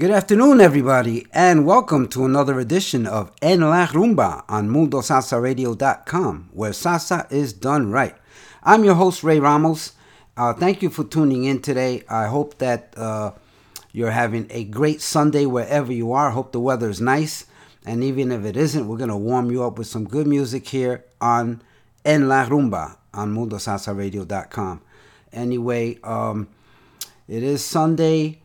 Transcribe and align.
Good 0.00 0.12
afternoon, 0.12 0.62
everybody, 0.62 1.26
and 1.30 1.66
welcome 1.66 2.08
to 2.08 2.24
another 2.24 2.58
edition 2.58 3.06
of 3.06 3.30
En 3.42 3.60
La 3.60 3.86
Rumba 3.86 4.44
on 4.48 4.66
MundoSalsaRadio.com, 4.70 6.48
where 6.54 6.70
salsa 6.70 7.30
is 7.30 7.52
done 7.52 7.90
right. 7.90 8.16
I'm 8.62 8.82
your 8.82 8.94
host, 8.94 9.22
Ray 9.22 9.40
Ramos. 9.40 9.92
Uh, 10.38 10.54
thank 10.54 10.80
you 10.80 10.88
for 10.88 11.04
tuning 11.04 11.44
in 11.44 11.60
today. 11.60 12.02
I 12.08 12.28
hope 12.28 12.56
that 12.56 12.94
uh, 12.96 13.32
you're 13.92 14.12
having 14.12 14.46
a 14.48 14.64
great 14.64 15.02
Sunday 15.02 15.44
wherever 15.44 15.92
you 15.92 16.12
are. 16.12 16.30
Hope 16.30 16.52
the 16.52 16.60
weather 16.60 16.88
is 16.88 17.02
nice, 17.02 17.44
and 17.84 18.02
even 18.02 18.32
if 18.32 18.46
it 18.46 18.56
isn't, 18.56 18.88
we're 18.88 18.96
going 18.96 19.10
to 19.10 19.18
warm 19.18 19.50
you 19.50 19.64
up 19.64 19.76
with 19.76 19.86
some 19.86 20.08
good 20.08 20.26
music 20.26 20.66
here 20.66 21.04
on 21.20 21.60
En 22.06 22.26
La 22.26 22.46
Rumba 22.46 22.96
on 23.12 23.34
MundoSalsaRadio.com. 23.34 24.80
Anyway, 25.34 25.98
um, 26.02 26.48
it 27.28 27.42
is 27.42 27.62
Sunday 27.62 28.40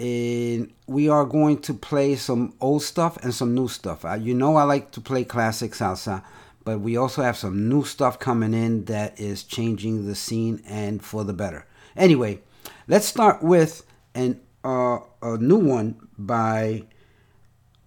and 0.00 0.72
we 0.90 1.08
are 1.08 1.24
going 1.24 1.56
to 1.56 1.72
play 1.72 2.16
some 2.16 2.52
old 2.60 2.82
stuff 2.82 3.16
and 3.22 3.32
some 3.32 3.54
new 3.54 3.68
stuff. 3.68 4.04
Uh, 4.04 4.14
you 4.14 4.34
know, 4.34 4.56
I 4.56 4.64
like 4.64 4.90
to 4.90 5.00
play 5.00 5.22
classic 5.22 5.70
salsa, 5.70 6.24
but 6.64 6.80
we 6.80 6.96
also 6.96 7.22
have 7.22 7.36
some 7.36 7.68
new 7.68 7.84
stuff 7.84 8.18
coming 8.18 8.52
in 8.52 8.86
that 8.86 9.20
is 9.20 9.44
changing 9.44 10.06
the 10.06 10.16
scene 10.16 10.60
and 10.66 11.00
for 11.00 11.22
the 11.22 11.32
better. 11.32 11.64
Anyway, 11.96 12.40
let's 12.88 13.06
start 13.06 13.40
with 13.40 13.84
an 14.16 14.40
uh, 14.64 14.98
a 15.22 15.36
new 15.38 15.58
one 15.58 16.08
by 16.18 16.82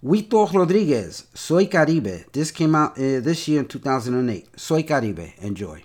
Huito 0.02 0.50
Rodriguez, 0.50 1.26
Soy 1.34 1.66
Caribe. 1.66 2.32
This 2.32 2.50
came 2.50 2.74
out 2.74 2.92
uh, 2.92 3.20
this 3.20 3.46
year 3.46 3.60
in 3.60 3.68
2008. 3.68 4.58
Soy 4.58 4.82
Caribe. 4.82 5.34
Enjoy. 5.42 5.84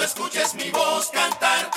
Cuando 0.00 0.04
escuches 0.04 0.54
mi 0.54 0.70
voz 0.70 1.10
cantar. 1.10 1.70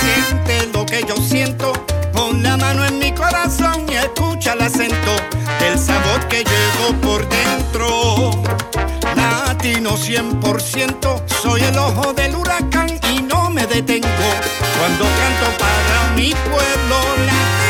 Siente 0.00 0.66
lo 0.72 0.86
que 0.86 1.04
yo 1.08 1.16
siento, 1.16 1.72
pon 2.12 2.42
la 2.42 2.56
mano 2.56 2.84
en 2.84 2.98
mi 2.98 3.12
corazón 3.12 3.86
y 3.88 3.94
escucha 3.94 4.52
el 4.52 4.62
acento 4.62 5.16
del 5.58 5.78
sabor 5.78 6.26
que 6.28 6.44
llevo 6.44 7.00
por 7.00 7.28
dentro. 7.28 8.30
Latino 9.16 9.96
100%, 9.96 11.22
soy 11.42 11.62
el 11.62 11.78
ojo 11.78 12.12
del 12.12 12.36
huracán 12.36 13.03
detengo 13.66 14.08
cuando 14.78 15.04
canto 15.04 15.58
para 15.58 16.14
mi 16.14 16.34
pueblo. 16.50 17.63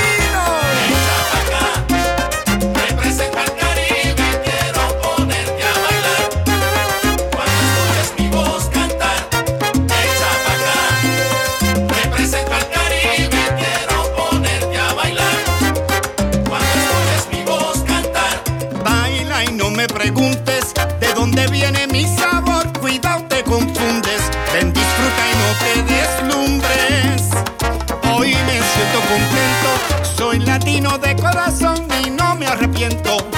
Arrepiento. 32.74 33.33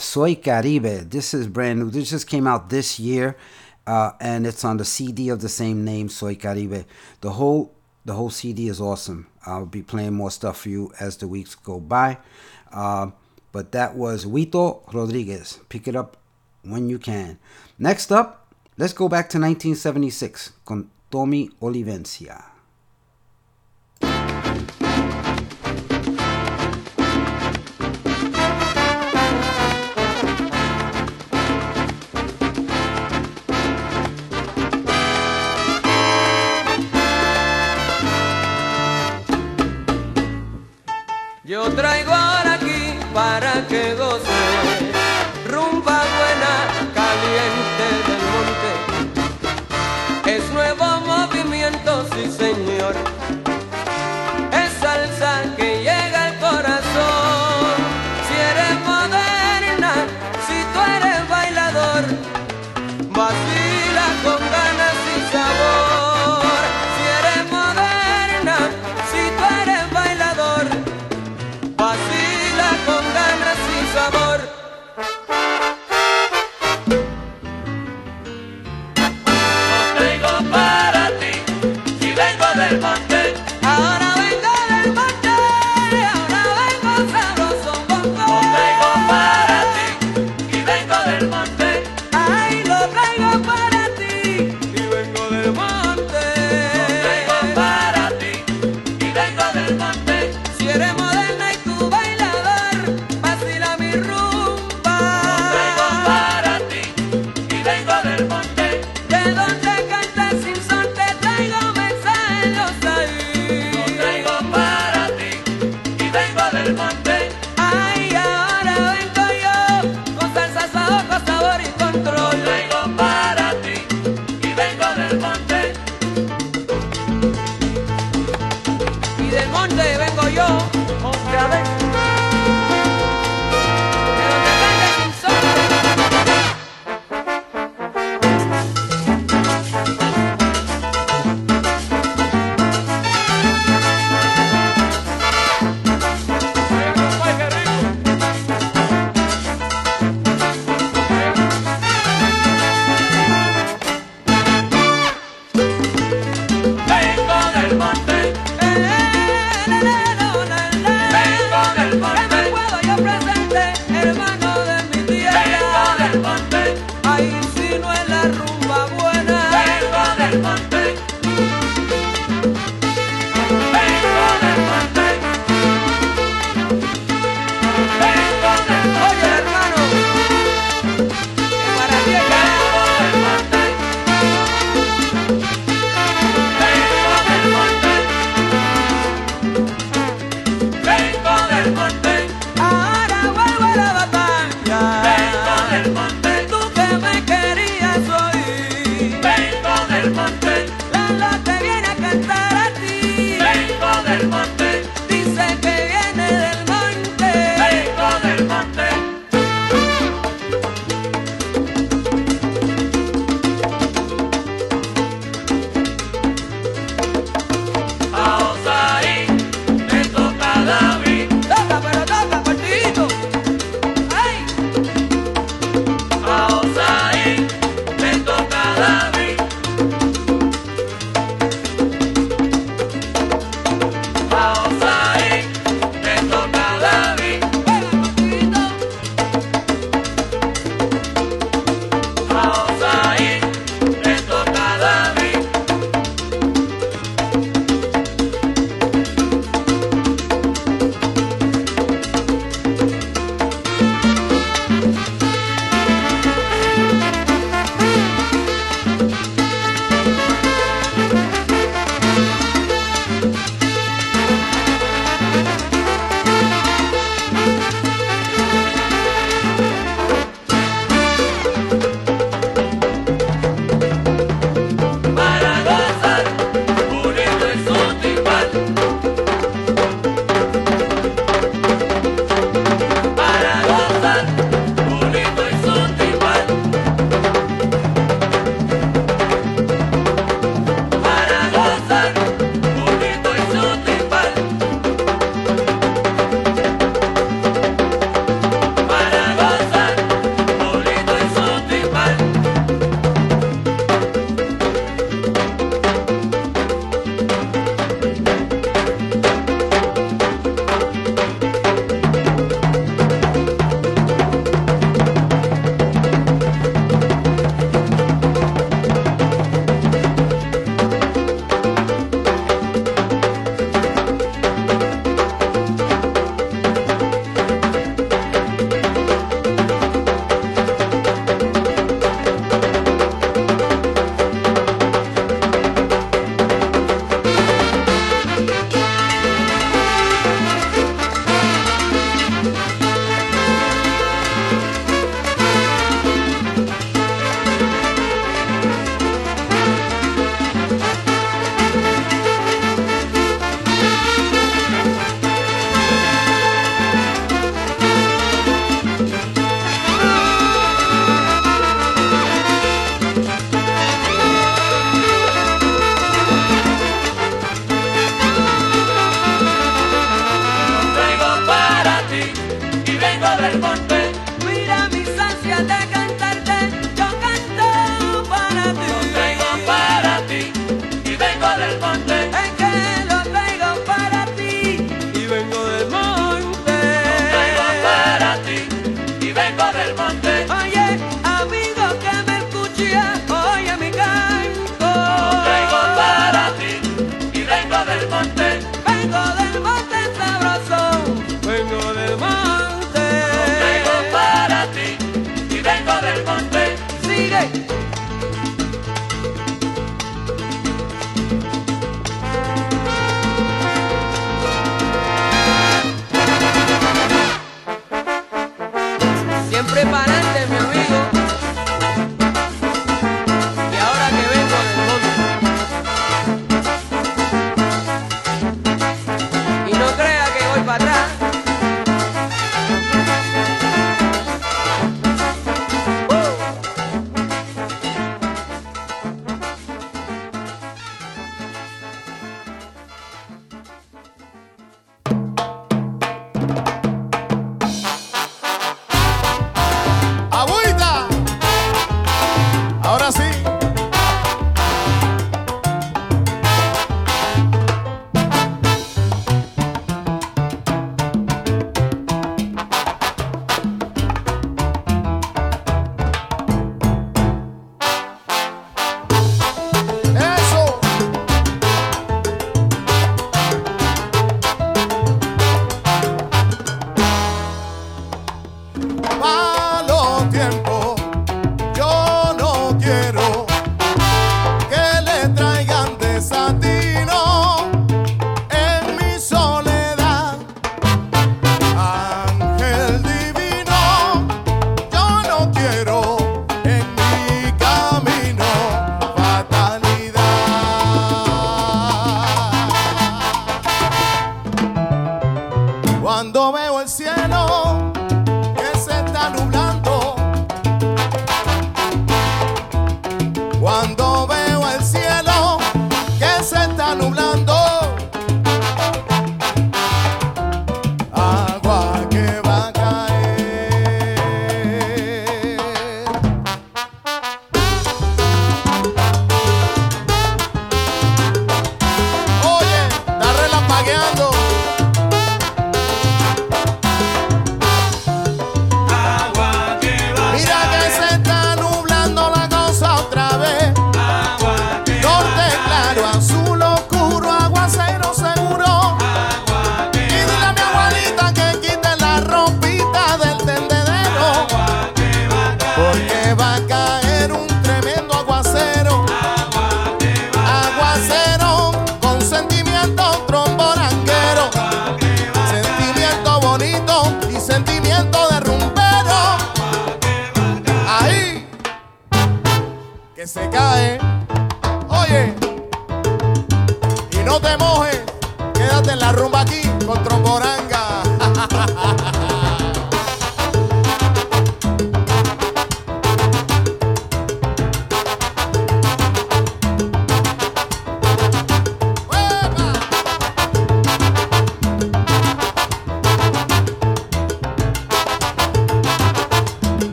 Soy 0.00 0.34
Caribe. 0.34 1.10
This 1.10 1.34
is 1.34 1.46
brand 1.46 1.78
new. 1.78 1.90
This 1.90 2.10
just 2.10 2.26
came 2.26 2.46
out 2.46 2.70
this 2.70 2.98
year, 2.98 3.36
uh, 3.86 4.12
and 4.20 4.46
it's 4.46 4.64
on 4.64 4.78
the 4.78 4.84
CD 4.84 5.28
of 5.28 5.40
the 5.40 5.48
same 5.48 5.84
name, 5.84 6.08
Soy 6.08 6.34
Caribe. 6.34 6.86
The 7.20 7.30
whole 7.32 7.74
the 8.04 8.14
whole 8.14 8.30
CD 8.30 8.68
is 8.68 8.80
awesome. 8.80 9.26
I'll 9.44 9.66
be 9.66 9.82
playing 9.82 10.14
more 10.14 10.30
stuff 10.30 10.62
for 10.62 10.70
you 10.70 10.90
as 10.98 11.18
the 11.18 11.28
weeks 11.28 11.54
go 11.54 11.80
by. 11.80 12.18
Uh, 12.72 13.10
but 13.52 13.72
that 13.72 13.94
was 13.94 14.24
Huito 14.24 14.82
Rodriguez. 14.92 15.58
Pick 15.68 15.86
it 15.86 15.94
up 15.94 16.16
when 16.62 16.88
you 16.88 16.98
can. 16.98 17.38
Next 17.78 18.10
up, 18.10 18.54
let's 18.78 18.92
go 18.92 19.08
back 19.08 19.28
to 19.30 19.38
1976 19.38 20.52
con 20.64 20.90
Tommy 21.10 21.50
Olivencia. 21.60 22.44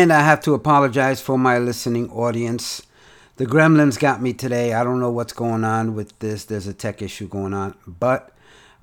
And 0.00 0.12
I 0.12 0.20
have 0.20 0.40
to 0.42 0.54
apologize 0.54 1.20
for 1.20 1.36
my 1.36 1.58
listening 1.58 2.08
audience. 2.12 2.86
The 3.34 3.46
gremlins 3.46 3.98
got 3.98 4.22
me 4.22 4.32
today. 4.32 4.72
I 4.72 4.84
don't 4.84 5.00
know 5.00 5.10
what's 5.10 5.32
going 5.32 5.64
on 5.64 5.96
with 5.96 6.16
this. 6.20 6.44
There's 6.44 6.68
a 6.68 6.72
tech 6.72 7.02
issue 7.02 7.26
going 7.26 7.52
on. 7.52 7.74
But 7.84 8.30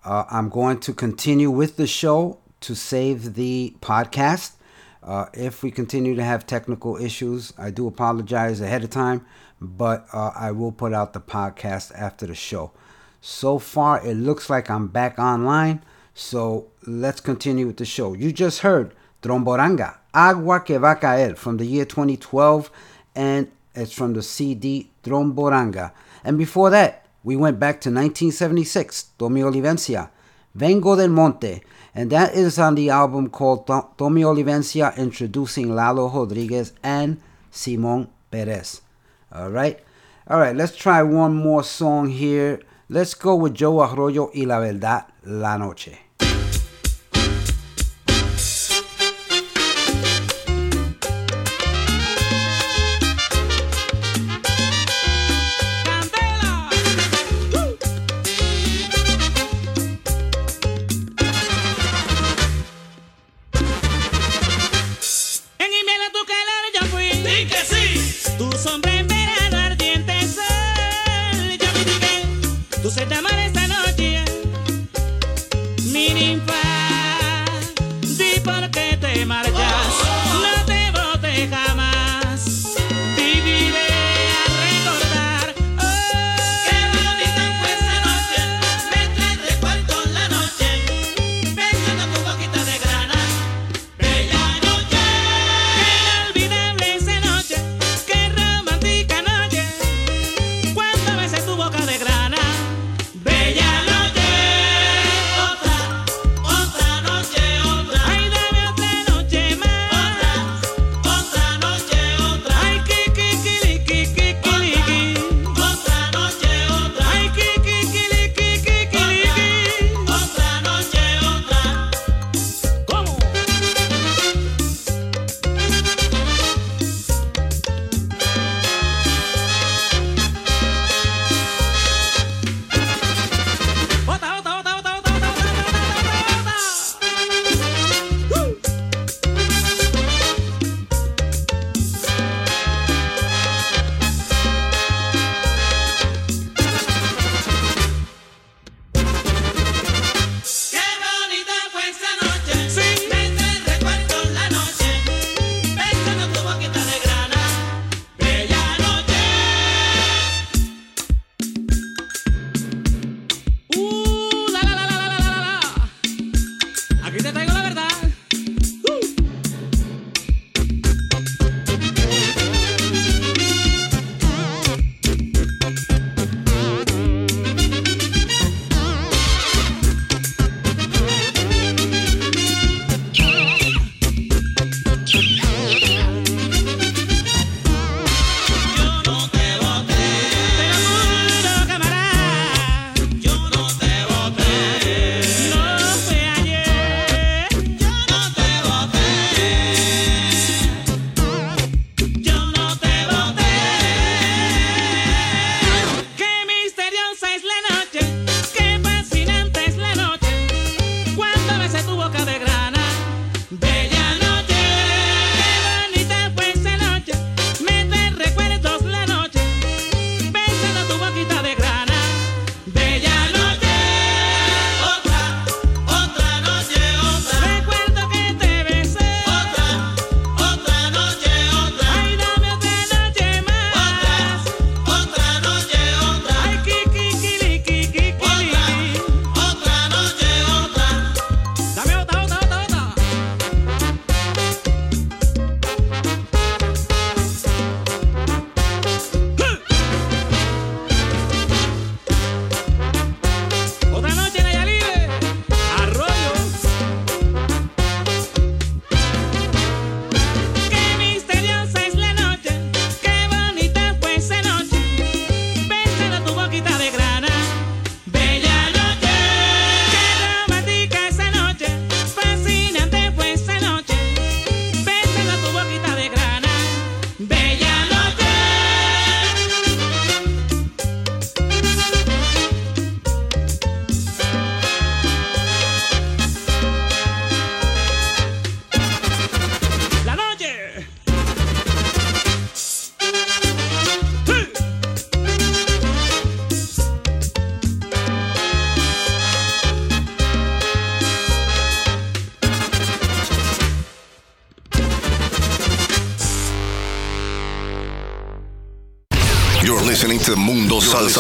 uh, 0.03 0.25
I'm 0.29 0.49
going 0.49 0.81
to 0.81 0.93
continue 0.93 1.49
with 1.49 1.77
the 1.77 1.87
show 1.87 2.39
to 2.59 2.75
save 2.75 3.35
the 3.35 3.77
podcast. 3.79 4.55
Uh, 5.01 5.27
if 5.33 5.63
we 5.63 5.71
continue 5.71 6.15
to 6.15 6.23
have 6.23 6.45
technical 6.45 6.97
issues, 6.97 7.53
I 7.57 7.71
do 7.71 7.87
apologize 7.87 8.59
ahead 8.59 8.83
of 8.83 8.89
time, 8.89 9.25
but 9.61 10.07
uh, 10.11 10.31
I 10.35 10.51
will 10.51 10.73
put 10.73 10.91
out 10.91 11.13
the 11.13 11.21
podcast 11.21 11.97
after 11.97 12.27
the 12.27 12.35
show. 12.35 12.73
So 13.21 13.57
far, 13.57 14.05
it 14.05 14.15
looks 14.15 14.49
like 14.49 14.69
I'm 14.69 14.87
back 14.87 15.17
online. 15.17 15.81
So 16.13 16.67
let's 16.85 17.21
continue 17.21 17.67
with 17.67 17.77
the 17.77 17.85
show. 17.85 18.11
You 18.11 18.33
just 18.33 18.59
heard 18.59 18.93
Tromboranga, 19.25 20.01
Agua 20.13 20.59
que 20.63 20.77
va 20.77 20.91
a 20.91 20.95
caer 20.95 21.35
from 21.35 21.57
the 21.57 21.65
year 21.65 21.85
2012, 21.85 22.69
and 23.15 23.47
it's 23.73 23.91
from 23.91 24.13
the 24.13 24.21
CD 24.21 24.87
Tromboranga. 25.03 25.91
And 26.23 26.37
before 26.37 26.69
that, 26.69 27.07
we 27.23 27.35
went 27.35 27.59
back 27.59 27.81
to 27.81 27.89
1976, 27.89 29.05
Tommy 29.17 29.41
Olivencia, 29.41 30.09
Vengo 30.55 30.95
del 30.95 31.09
Monte, 31.09 31.63
and 31.95 32.11
that 32.11 32.35
is 32.35 32.59
on 32.59 32.75
the 32.75 32.91
album 32.91 33.29
called 33.29 33.65
To- 33.65 33.87
Tommy 33.97 34.21
Olivencia 34.21 34.95
introducing 34.95 35.73
Lalo 35.73 36.07
Rodriguez 36.07 36.73
and 36.83 37.19
Simon 37.49 38.07
Perez. 38.29 38.81
All 39.31 39.49
right. 39.49 39.79
All 40.27 40.39
right, 40.39 40.55
let's 40.55 40.75
try 40.75 41.01
one 41.01 41.35
more 41.35 41.63
song 41.63 42.09
here. 42.09 42.61
Let's 42.89 43.15
go 43.15 43.35
with 43.35 43.55
Joe 43.55 43.81
Arroyo 43.81 44.29
y 44.35 44.45
La 44.45 44.59
Verdad, 44.59 45.05
La 45.23 45.57
Noche. 45.57 46.04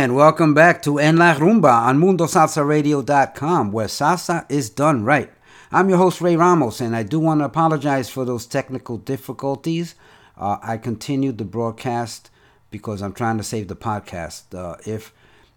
And 0.00 0.16
welcome 0.16 0.54
back 0.54 0.80
to 0.84 0.98
En 0.98 1.18
La 1.18 1.34
Rumba 1.34 1.70
on 1.70 2.00
MundoSalsaRadio.com, 2.00 3.70
where 3.70 3.86
salsa 3.86 4.46
is 4.50 4.70
done 4.70 5.04
right. 5.04 5.30
I'm 5.70 5.90
your 5.90 5.98
host, 5.98 6.22
Ray 6.22 6.36
Ramos, 6.36 6.80
and 6.80 6.96
I 6.96 7.02
do 7.02 7.20
want 7.20 7.42
to 7.42 7.44
apologize 7.44 8.08
for 8.08 8.24
those 8.24 8.46
technical 8.46 8.96
difficulties. 8.96 9.94
Uh, 10.38 10.56
I 10.62 10.78
continued 10.78 11.36
the 11.36 11.44
broadcast 11.44 12.30
because 12.70 13.02
I'm 13.02 13.12
trying 13.12 13.36
to 13.36 13.44
save 13.44 13.68
the 13.68 13.76
podcast. 13.76 14.58
Uh, 14.58 14.76
if 14.86 15.12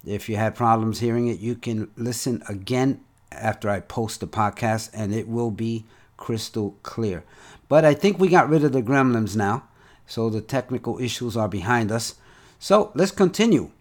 if 0.06 0.28
you 0.28 0.36
had 0.36 0.56
problems 0.56 1.00
hearing 1.00 1.30
it, 1.30 1.40
you 1.40 1.56
can 1.56 1.90
listen 1.96 2.44
again 2.50 3.00
after 3.32 3.70
I 3.70 3.80
post 3.80 4.20
the 4.20 4.28
podcast, 4.28 4.90
and 4.94 5.14
it 5.14 5.30
will 5.30 5.52
be 5.52 5.86
crystal 6.18 6.76
clear. 6.84 7.24
But 7.70 7.86
I 7.86 7.94
think 7.94 8.20
we 8.20 8.28
got 8.28 8.50
rid 8.50 8.66
of 8.66 8.74
the 8.74 8.84
gremlins 8.84 9.38
now, 9.38 9.70
so 10.06 10.30
the 10.30 10.42
technical 10.42 11.00
issues 11.00 11.38
are 11.38 11.48
behind 11.48 11.94
us. 11.94 12.16
So 12.60 12.92
let's 12.94 13.12
continue. 13.12 13.72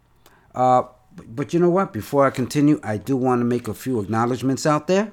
Uh, 0.54 0.82
but 1.26 1.52
you 1.52 1.60
know 1.60 1.70
what? 1.70 1.92
Before 1.92 2.26
I 2.26 2.30
continue, 2.30 2.80
I 2.82 2.96
do 2.96 3.16
want 3.16 3.40
to 3.40 3.44
make 3.44 3.68
a 3.68 3.74
few 3.74 4.00
acknowledgments 4.00 4.66
out 4.66 4.86
there. 4.86 5.12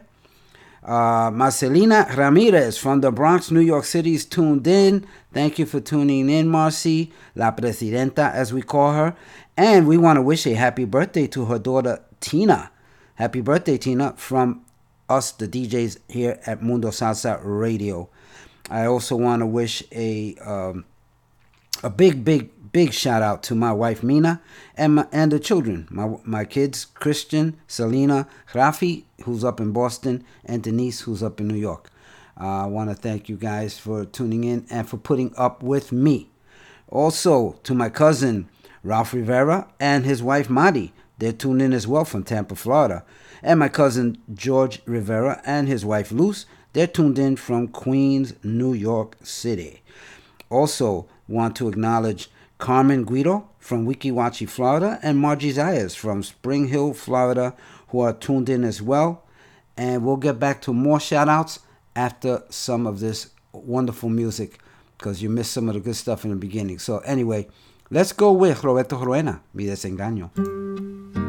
Uh, 0.84 1.30
Marcelina 1.30 2.08
Ramirez 2.15 2.78
from 2.78 3.02
the 3.02 3.12
Bronx, 3.12 3.52
New 3.52 3.60
York 3.60 3.84
City 3.84 4.13
is 4.13 4.25
tuned 4.25 4.65
in. 4.65 5.06
Thank 5.34 5.60
you 5.60 5.65
for 5.65 5.82
tuning 5.82 6.30
in, 6.30 6.47
Marcy, 6.47 7.12
La 7.36 7.52
Presidenta, 7.52 8.32
as 8.34 8.54
we 8.54 8.62
call 8.62 8.93
her. 8.93 9.15
And 9.58 9.88
we 9.88 9.97
want 9.97 10.17
to 10.17 10.21
wish 10.21 10.47
a 10.47 10.54
happy 10.54 10.86
birthday 10.86 11.28
to 11.28 11.45
her 11.45 11.60
daughter, 11.60 12.02
Tina. 12.21 12.71
Happy 13.15 13.41
birthday, 13.41 13.78
Tina, 13.78 14.13
from 14.15 14.63
us, 15.10 15.32
the 15.32 15.47
DJs 15.47 15.97
here 16.08 16.39
at 16.45 16.63
Mundo 16.63 16.89
Salsa 16.89 17.39
Radio. 17.43 18.10
I 18.69 18.86
also 18.86 19.17
want 19.17 19.41
to 19.41 19.45
wish 19.45 19.84
a 19.91 20.36
um, 20.38 20.86
a 21.84 21.89
big, 21.89 22.23
big, 22.23 22.52
big 22.71 22.93
shout 22.93 23.21
out 23.21 23.43
to 23.43 23.55
my 23.55 23.71
wife 23.71 24.03
Mina 24.03 24.41
and 24.75 24.95
my, 24.95 25.08
and 25.12 25.32
the 25.32 25.39
children, 25.39 25.88
my 25.89 26.17
my 26.23 26.45
kids 26.45 26.86
Christian, 26.86 27.60
Selena, 27.67 28.27
Rafi, 28.53 29.03
who's 29.23 29.43
up 29.43 29.60
in 29.60 29.71
Boston, 29.71 30.23
and 30.45 30.63
Denise, 30.63 31.01
who's 31.01 31.23
up 31.23 31.39
in 31.39 31.47
New 31.47 31.58
York. 31.58 31.89
Uh, 32.39 32.63
I 32.63 32.65
want 32.67 32.89
to 32.89 32.95
thank 32.95 33.27
you 33.27 33.36
guys 33.36 33.77
for 33.77 34.05
tuning 34.05 34.43
in 34.43 34.65
and 34.69 34.88
for 34.88 34.97
putting 34.97 35.34
up 35.38 35.62
with 35.62 35.91
me. 35.91 36.29
Also 36.88 37.53
to 37.63 37.75
my 37.75 37.89
cousin 37.89 38.49
Ralph 38.84 39.13
Rivera 39.13 39.67
and 39.79 40.05
his 40.05 40.23
wife 40.23 40.49
Madi, 40.49 40.93
they're 41.17 41.34
tuned 41.34 41.62
in 41.62 41.73
as 41.73 41.88
well 41.88 42.05
from 42.05 42.23
Tampa, 42.23 42.55
Florida, 42.55 43.03
and 43.43 43.60
my 43.60 43.69
cousin 43.69 44.17
George 44.34 44.82
Rivera 44.86 45.41
and 45.45 45.67
his 45.67 45.86
wife 45.86 46.12
Luz, 46.12 46.45
they're 46.73 46.88
tuned 46.88 47.19
in 47.19 47.36
from 47.36 47.67
Queens, 47.67 48.34
New 48.43 48.73
York 48.73 49.17
City. 49.23 49.82
Also, 50.49 51.08
want 51.27 51.55
to 51.58 51.67
acknowledge 51.67 52.29
Carmen 52.60 53.06
Guido 53.06 53.50
from 53.58 53.88
Weeki 53.88 54.12
Wachee, 54.12 54.48
Florida, 54.48 55.00
and 55.02 55.17
Margie 55.17 55.54
Zayas 55.54 55.95
from 55.95 56.22
Spring 56.22 56.67
Hill, 56.67 56.93
Florida, 56.93 57.56
who 57.88 58.02
are 58.02 58.13
tuned 58.13 58.50
in 58.50 58.63
as 58.63 58.82
well. 58.82 59.24
And 59.76 60.06
we'll 60.06 60.17
get 60.17 60.39
back 60.39 60.62
to 60.63 60.74
more 60.74 61.00
shout 61.00 61.30
outs 61.30 61.60
after 61.95 62.43
some 62.50 62.86
of 62.86 63.00
this 63.00 63.32
wonderful 63.54 64.10
music 64.10 64.60
because 64.98 65.24
you 65.24 65.30
missed 65.30 65.54
some 65.54 65.69
of 65.69 65.76
the 65.76 65.80
good 65.80 65.95
stuff 65.95 66.26
in 66.26 66.32
the 66.32 66.36
beginning. 66.36 66.80
So, 66.80 67.00
anyway, 67.00 67.48
let's 67.89 68.12
go 68.12 68.34
with 68.34 68.63
Roberto 68.63 68.98
Roena, 68.98 69.41
Mi 69.54 69.65
Desengaño. 69.65 71.28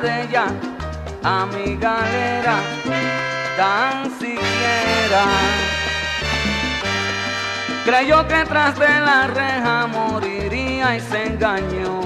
de 0.00 0.22
ella 0.22 0.46
a 1.24 1.46
mi 1.46 1.76
tan 3.56 4.10
siquiera. 4.18 5.24
Creyó 7.84 8.26
que 8.28 8.44
tras 8.44 8.78
de 8.78 9.00
la 9.00 9.26
reja 9.26 9.86
moriría 9.86 10.96
y 10.96 11.00
se 11.00 11.26
engañó. 11.26 12.00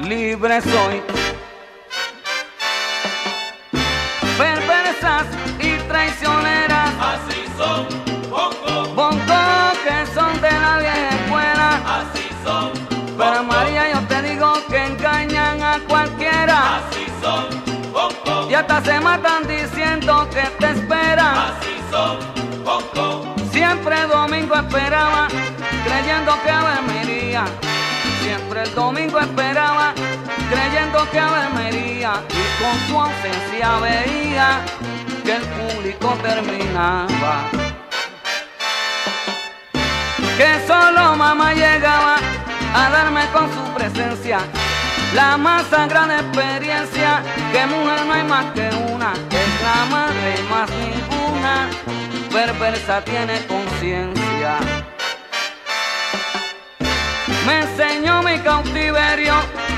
Libre 0.00 0.60
soy 0.60 1.01
Se 18.80 18.98
matan 19.00 19.46
diciendo 19.46 20.28
que 20.30 20.42
te 20.58 20.70
esperan. 20.70 21.36
Así 21.36 21.76
son, 21.90 22.16
poco. 22.64 23.34
Siempre 23.52 24.00
el 24.00 24.08
domingo 24.08 24.56
esperaba, 24.56 25.28
creyendo 25.84 26.32
que 26.42 26.50
avemería. 26.50 27.44
Siempre 28.22 28.62
el 28.62 28.74
domingo 28.74 29.20
esperaba, 29.20 29.92
creyendo 30.50 31.08
que 31.12 31.20
avemería. 31.20 32.14
Y 32.30 32.62
con 32.62 32.88
su 32.88 32.98
ausencia 32.98 33.78
veía 33.78 34.60
que 35.22 35.36
el 35.36 35.42
público 35.42 36.16
terminaba. 36.22 37.44
Que 40.36 40.66
solo 40.66 41.14
mamá 41.14 41.52
llegaba 41.52 42.16
a 42.74 42.90
darme 42.90 43.26
con 43.32 43.48
su 43.52 43.74
presencia 43.74 44.40
la 45.14 45.36
más 45.36 45.70
gran 45.70 46.10
experiencia, 46.10 47.22
que 47.52 47.66
mujer 47.66 48.06
no 48.06 48.12
hay 48.14 48.24
más 48.24 48.46
que 48.52 48.70
una, 48.92 49.12
es 49.12 49.62
la 49.62 49.84
madre 49.90 50.42
más 50.48 50.70
ninguna, 50.70 51.68
perversa 52.32 53.04
tiene 53.04 53.44
conciencia. 53.46 54.56
Me 57.46 57.60
enseñó 57.60 58.22
mi 58.22 58.38
cautiverio, 58.38 59.34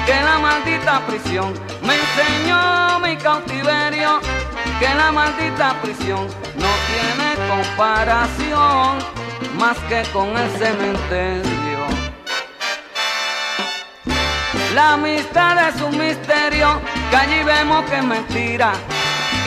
que 0.07 0.15
la 0.23 0.39
maldita 0.39 1.01
prisión, 1.07 1.53
me 1.83 1.95
enseñó 1.95 3.01
mi 3.01 3.17
cautiverio, 3.17 4.21
que 4.79 4.95
la 4.95 5.11
maldita 5.11 5.75
prisión 5.83 6.29
no 6.57 6.71
tiene 6.91 7.49
comparación 7.49 8.99
más 9.59 9.79
que 9.89 10.05
con 10.13 10.29
el 10.37 10.51
cementerio. 10.59 11.54
La 14.75 14.95
amistad 14.95 15.69
es 15.69 15.81
un 15.81 15.97
misterio 15.97 16.81
que 17.09 17.17
allí 17.17 17.45
vemos 17.45 17.85
que 17.85 17.99
es 17.99 18.05
mentira. 18.05 18.73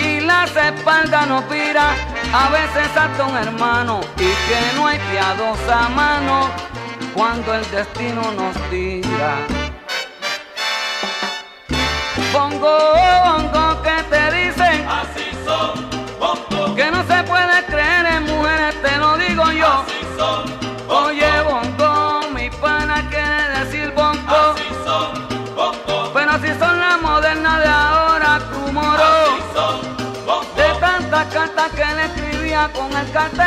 Y 0.02 0.22
las 0.22 0.56
espaldas 0.56 1.28
nos 1.28 1.44
pira, 1.44 1.90
a 2.34 2.50
veces 2.50 2.88
hasta 2.96 3.26
un 3.26 3.36
hermano. 3.36 4.00
Y 4.16 4.30
que 4.48 4.76
no 4.76 4.88
hay 4.88 4.98
piadosa 5.12 5.90
mano 5.90 6.48
cuando 7.14 7.54
el 7.56 7.72
destino 7.72 8.22
nos 8.32 8.56
tira. 8.70 9.36
Escribía 33.26 33.47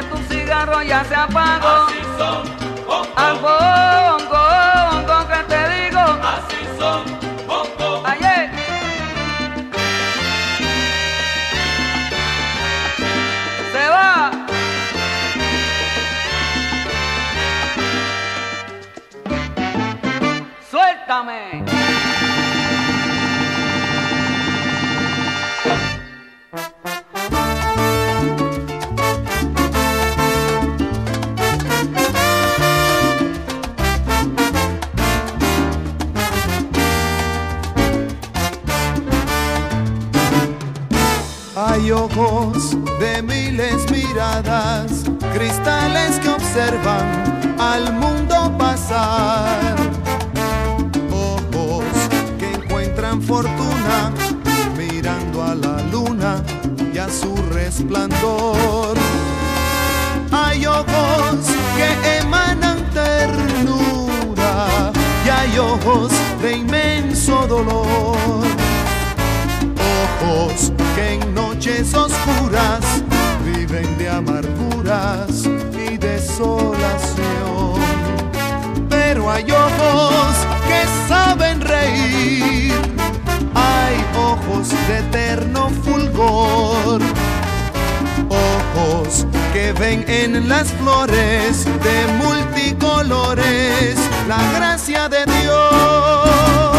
que 0.00 0.06
tu 0.08 0.16
cigarro 0.28 0.82
ya 0.82 1.04
se 1.04 1.14
apagó. 1.14 1.86
así 1.86 2.00
son, 2.18 2.44
bongo, 2.86 3.08
Al 3.16 3.34
bongo, 3.38 3.95
observan 46.56 47.54
al 47.58 47.92
mundo 47.92 48.56
pasar. 48.56 49.76
Ojos 51.10 51.84
que 52.38 52.50
encuentran 52.54 53.20
fortuna 53.20 54.12
mirando 54.76 55.42
a 55.42 55.54
la 55.54 55.82
luna 55.92 56.42
y 56.94 56.98
a 56.98 57.08
su 57.10 57.36
resplandor. 57.52 58.96
Hay 60.32 60.64
ojos 60.66 61.46
que 61.76 62.18
emanan 62.20 62.78
ternura 62.94 64.92
y 65.26 65.28
hay 65.28 65.58
ojos 65.58 66.10
de 66.40 66.56
inmenso 66.56 67.46
dolor 67.46 68.16
ojos 70.06 70.72
que 70.94 71.14
en 71.14 71.34
noches 71.34 71.92
oscuras 71.94 72.95
hay 79.36 79.50
ojos 79.50 80.34
que 80.66 81.08
saben 81.08 81.60
reír, 81.60 82.72
hay 83.54 83.96
ojos 84.18 84.70
de 84.88 84.98
eterno 85.00 85.68
fulgor. 85.84 87.02
Ojos 88.30 89.26
que 89.52 89.72
ven 89.72 90.06
en 90.08 90.48
las 90.48 90.68
flores 90.68 91.66
de 91.66 92.06
multicolores 92.24 93.96
la 94.26 94.40
gracia 94.52 95.08
de 95.10 95.26
Dios. 95.26 96.75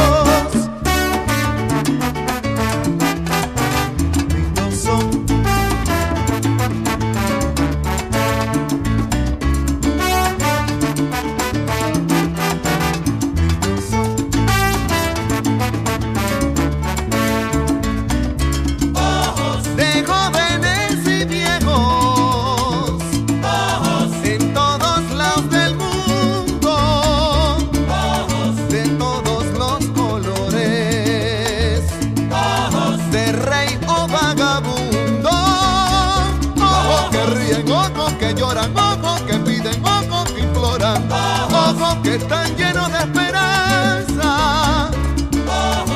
Están 42.18 42.56
llenos 42.56 42.92
de 42.92 42.98
esperanza. 43.00 44.90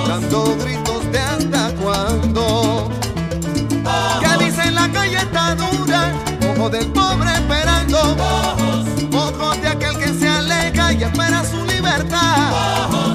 Dando 0.07 0.55
gritos 0.57 1.11
de 1.11 1.19
hasta 1.19 1.72
cuando. 1.82 2.89
Que 4.22 4.45
dicen 4.45 4.76
la 4.76 4.88
calle 4.89 5.17
está 5.17 5.55
dura, 5.55 6.13
ojo 6.49 6.69
del 6.69 6.88
pobre 6.88 7.32
esperando, 7.34 8.15
ojos 9.13 9.61
de 9.61 9.67
aquel 9.67 9.97
que 9.97 10.13
se 10.13 10.30
aleja 10.30 10.93
y 10.93 11.03
espera 11.03 11.43
su 11.43 11.65
libertad, 11.65 13.11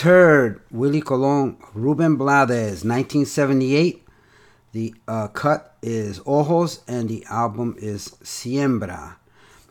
just 0.00 0.06
heard 0.06 0.62
Willie 0.70 1.02
Colon, 1.02 1.58
Ruben 1.74 2.16
Blades, 2.16 2.84
1978. 2.86 4.02
The 4.72 4.94
uh, 5.06 5.28
cut 5.28 5.76
is 5.82 6.22
Ojos 6.24 6.82
and 6.88 7.06
the 7.06 7.22
album 7.28 7.76
is 7.78 8.08
Siembra. 8.24 9.16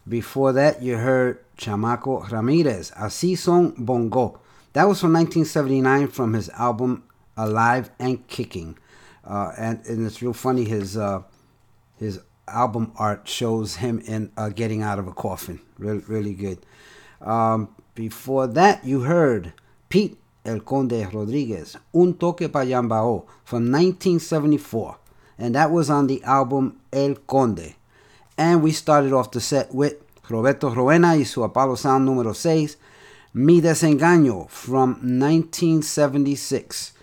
Before 0.08 0.54
that, 0.54 0.84
you 0.84 0.98
heard 0.98 1.44
Chamaco 1.58 2.30
Ramirez, 2.30 2.92
Así 2.92 3.36
Son 3.36 3.74
Bongo. 3.76 4.40
That 4.74 4.88
was 4.88 5.02
from 5.02 5.14
1979 5.14 6.10
from 6.10 6.34
his 6.34 6.50
album 6.50 7.06
Alive 7.36 7.90
and 7.98 8.28
Kicking. 8.28 8.78
Uh, 9.26 9.52
and, 9.58 9.84
and 9.88 10.06
it's 10.06 10.22
real 10.22 10.34
funny, 10.34 10.66
his, 10.66 10.96
uh, 10.96 11.24
his 11.98 12.20
album 12.48 12.92
art 12.98 13.28
shows 13.28 13.78
him 13.78 13.98
in 14.02 14.32
uh, 14.38 14.50
getting 14.50 14.84
out 14.84 15.00
of 15.00 15.08
a 15.08 15.14
coffin. 15.14 15.60
Really, 15.80 16.04
really 16.08 16.36
good. 16.36 16.60
Um, 17.20 17.76
before 17.96 18.46
that, 18.46 18.86
you 18.86 19.02
heard 19.02 19.54
Pete 19.90 20.19
El 20.50 20.64
Conde 20.64 21.08
Rodriguez, 21.12 21.78
Un 21.94 22.14
Toque 22.14 22.50
Pa 22.52 22.64
Yambao 22.64 23.26
from 23.44 23.72
1974. 23.72 24.98
And 25.38 25.56
that 25.56 25.72
was 25.72 25.90
on 25.90 26.08
the 26.08 26.22
album 26.24 26.80
El 26.92 27.16
Conde. 27.16 27.76
And 28.38 28.64
we 28.64 28.72
started 28.72 29.14
off 29.14 29.32
the 29.32 29.40
set 29.40 29.74
with 29.74 29.96
Roberto 30.30 30.70
Roena 30.74 31.16
y 31.16 31.24
su 31.24 31.44
Apollo 31.44 31.76
Sound 31.76 32.08
número 32.08 32.36
6, 32.36 32.78
Mi 33.34 33.62
Desengaño 33.62 34.50
from 34.50 35.00
1976. 35.02 36.94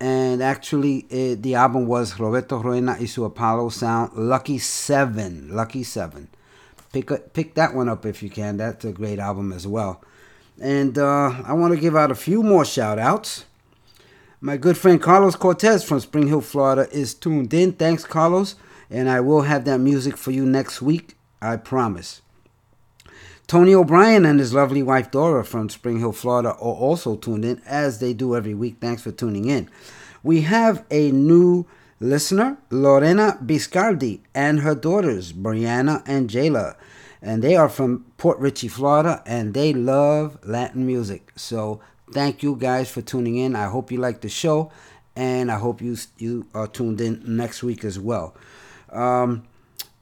And 0.00 0.42
actually, 0.42 1.06
eh, 1.10 1.36
the 1.38 1.54
album 1.54 1.86
was 1.86 2.18
Roberto 2.18 2.62
Roena 2.62 2.96
y 2.98 3.06
su 3.06 3.24
Apollo 3.24 3.70
Sound 3.70 4.12
Lucky 4.14 4.58
7. 4.58 5.54
Lucky 5.54 5.82
7. 5.82 6.28
Pick, 6.92 7.10
a, 7.10 7.18
pick 7.18 7.54
that 7.54 7.74
one 7.74 7.88
up 7.88 8.04
if 8.06 8.22
you 8.22 8.30
can. 8.30 8.56
That's 8.56 8.84
a 8.84 8.92
great 8.92 9.18
album 9.18 9.52
as 9.52 9.66
well. 9.66 10.02
And 10.58 10.96
uh, 10.96 11.42
I 11.44 11.52
want 11.52 11.74
to 11.74 11.80
give 11.80 11.96
out 11.96 12.10
a 12.10 12.14
few 12.14 12.42
more 12.42 12.64
shout 12.64 12.98
outs. 12.98 13.44
My 14.40 14.56
good 14.56 14.78
friend 14.78 15.02
Carlos 15.02 15.36
Cortez 15.36 15.84
from 15.84 16.00
Spring 16.00 16.28
Hill, 16.28 16.40
Florida 16.40 16.88
is 16.90 17.12
tuned 17.12 17.52
in. 17.52 17.72
Thanks, 17.72 18.04
Carlos. 18.04 18.54
And 18.88 19.10
I 19.10 19.20
will 19.20 19.42
have 19.42 19.66
that 19.66 19.78
music 19.78 20.16
for 20.16 20.30
you 20.30 20.46
next 20.46 20.80
week. 20.80 21.16
I 21.42 21.56
promise. 21.56 22.22
Tony 23.46 23.74
O'Brien 23.74 24.24
and 24.24 24.38
his 24.38 24.54
lovely 24.54 24.82
wife 24.82 25.10
Dora 25.10 25.44
from 25.44 25.68
Spring 25.68 25.98
Hill, 25.98 26.12
Florida 26.12 26.50
are 26.50 26.54
also 26.54 27.16
tuned 27.16 27.44
in 27.44 27.60
as 27.66 27.98
they 27.98 28.12
do 28.12 28.36
every 28.36 28.54
week. 28.54 28.76
Thanks 28.80 29.02
for 29.02 29.10
tuning 29.10 29.46
in. 29.46 29.68
We 30.22 30.42
have 30.42 30.84
a 30.90 31.10
new 31.10 31.66
listener, 31.98 32.58
Lorena 32.70 33.38
Biscardi, 33.44 34.20
and 34.34 34.60
her 34.60 34.74
daughters, 34.74 35.32
Brianna 35.32 36.02
and 36.06 36.30
Jayla. 36.30 36.76
And 37.22 37.42
they 37.42 37.56
are 37.56 37.68
from 37.68 38.06
Port 38.16 38.38
Richey, 38.38 38.68
Florida, 38.68 39.22
and 39.26 39.52
they 39.52 39.72
love 39.72 40.38
Latin 40.44 40.86
music. 40.86 41.32
So 41.36 41.80
thank 42.12 42.42
you 42.42 42.56
guys 42.56 42.90
for 42.90 43.02
tuning 43.02 43.36
in. 43.36 43.54
I 43.54 43.66
hope 43.66 43.92
you 43.92 43.98
like 43.98 44.20
the 44.22 44.28
show, 44.28 44.70
and 45.14 45.50
I 45.50 45.58
hope 45.58 45.82
you 45.82 45.96
you 46.18 46.46
are 46.54 46.66
tuned 46.66 47.00
in 47.00 47.22
next 47.24 47.62
week 47.62 47.84
as 47.84 47.98
well. 47.98 48.34
Um, 48.90 49.44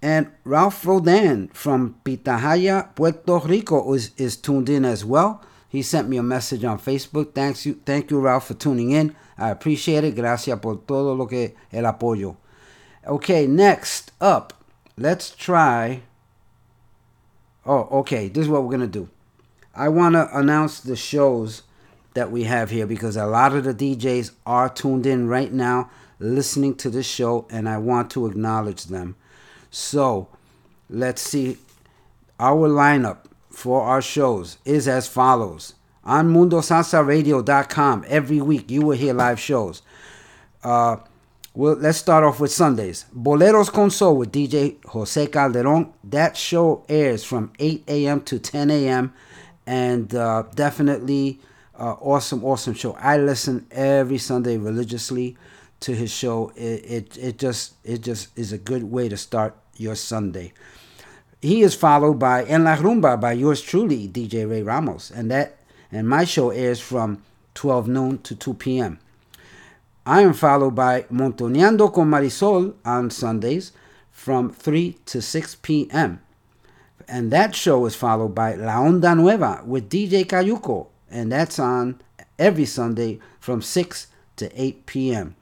and 0.00 0.30
Ralph 0.44 0.86
Rodan 0.86 1.48
from 1.48 1.96
Pitahaya, 2.04 2.94
Puerto 2.94 3.40
Rico 3.40 3.92
is, 3.94 4.12
is 4.16 4.36
tuned 4.36 4.68
in 4.68 4.84
as 4.84 5.04
well. 5.04 5.42
He 5.68 5.82
sent 5.82 6.08
me 6.08 6.16
a 6.16 6.22
message 6.22 6.64
on 6.64 6.78
Facebook. 6.78 7.34
Thanks 7.34 7.66
you, 7.66 7.80
thank 7.84 8.10
you, 8.10 8.20
Ralph, 8.20 8.46
for 8.46 8.54
tuning 8.54 8.90
in. 8.92 9.14
I 9.36 9.50
appreciate 9.50 10.04
it. 10.04 10.14
Gracias 10.14 10.58
por 10.60 10.76
todo 10.86 11.14
lo 11.14 11.26
que 11.26 11.54
el 11.72 11.84
apoyo. 11.84 12.36
Okay, 13.06 13.46
next 13.46 14.12
up, 14.20 14.54
let's 14.96 15.30
try. 15.30 16.02
Oh, 17.68 17.86
okay. 18.00 18.28
This 18.28 18.44
is 18.44 18.48
what 18.48 18.64
we're 18.64 18.70
gonna 18.70 18.86
do. 18.86 19.10
I 19.74 19.90
want 19.90 20.14
to 20.14 20.36
announce 20.36 20.80
the 20.80 20.96
shows 20.96 21.62
that 22.14 22.32
we 22.32 22.44
have 22.44 22.70
here 22.70 22.86
because 22.86 23.14
a 23.14 23.26
lot 23.26 23.54
of 23.54 23.62
the 23.62 23.74
DJs 23.74 24.32
are 24.46 24.70
tuned 24.70 25.06
in 25.06 25.28
right 25.28 25.52
now, 25.52 25.90
listening 26.18 26.74
to 26.76 26.88
this 26.90 27.06
show, 27.06 27.46
and 27.50 27.68
I 27.68 27.76
want 27.76 28.10
to 28.12 28.26
acknowledge 28.26 28.86
them. 28.86 29.16
So, 29.70 30.28
let's 30.88 31.20
see. 31.20 31.58
Our 32.40 32.68
lineup 32.68 33.18
for 33.50 33.82
our 33.82 34.00
shows 34.00 34.56
is 34.64 34.88
as 34.88 35.06
follows. 35.06 35.74
On 36.04 36.32
MundoSalsaRadio.com, 36.32 38.06
every 38.08 38.40
week 38.40 38.70
you 38.70 38.80
will 38.80 38.96
hear 38.96 39.12
live 39.12 39.38
shows. 39.38 39.82
Uh, 40.64 40.96
well, 41.58 41.74
let's 41.74 41.98
start 41.98 42.22
off 42.22 42.38
with 42.38 42.52
Sundays. 42.52 43.06
Boleros 43.12 43.72
con 43.72 43.90
Soul 43.90 44.18
with 44.18 44.30
DJ 44.30 44.76
Jose 44.84 45.26
Calderon. 45.26 45.92
That 46.04 46.36
show 46.36 46.84
airs 46.88 47.24
from 47.24 47.50
8 47.58 47.82
a.m. 47.88 48.20
to 48.20 48.38
10 48.38 48.70
a.m. 48.70 49.12
and 49.66 50.14
uh, 50.14 50.44
definitely 50.54 51.40
uh, 51.76 51.94
awesome, 51.94 52.44
awesome 52.44 52.74
show. 52.74 52.92
I 52.92 53.16
listen 53.18 53.66
every 53.72 54.18
Sunday 54.18 54.56
religiously 54.56 55.36
to 55.80 55.96
his 55.96 56.12
show. 56.12 56.52
It, 56.54 56.84
it 56.84 57.18
it 57.18 57.38
just 57.38 57.74
it 57.82 58.02
just 58.02 58.38
is 58.38 58.52
a 58.52 58.58
good 58.58 58.84
way 58.84 59.08
to 59.08 59.16
start 59.16 59.56
your 59.76 59.96
Sunday. 59.96 60.52
He 61.42 61.62
is 61.62 61.74
followed 61.74 62.20
by 62.20 62.44
En 62.44 62.62
La 62.62 62.76
Rumba 62.76 63.20
by 63.20 63.32
yours 63.32 63.60
truly, 63.62 64.06
DJ 64.06 64.48
Ray 64.48 64.62
Ramos, 64.62 65.10
and 65.10 65.28
that 65.32 65.58
and 65.90 66.08
my 66.08 66.24
show 66.24 66.50
airs 66.50 66.78
from 66.78 67.24
12 67.54 67.88
noon 67.88 68.18
to 68.18 68.36
2 68.36 68.54
p.m. 68.54 69.00
I 70.08 70.22
am 70.22 70.32
followed 70.32 70.74
by 70.74 71.02
Montoneando 71.12 71.92
con 71.92 72.08
Marisol 72.08 72.72
on 72.82 73.10
Sundays 73.10 73.72
from 74.10 74.50
3 74.50 74.96
to 75.04 75.20
6 75.20 75.56
p.m. 75.56 76.22
And 77.06 77.30
that 77.30 77.54
show 77.54 77.84
is 77.84 77.94
followed 77.94 78.34
by 78.34 78.54
La 78.54 78.76
Onda 78.76 79.14
Nueva 79.14 79.60
with 79.66 79.90
DJ 79.90 80.24
Cayuco, 80.24 80.86
and 81.10 81.30
that's 81.30 81.58
on 81.58 82.00
every 82.38 82.64
Sunday 82.64 83.18
from 83.38 83.60
6 83.60 84.06
to 84.36 84.50
8 84.58 84.86
p.m. 84.86 85.36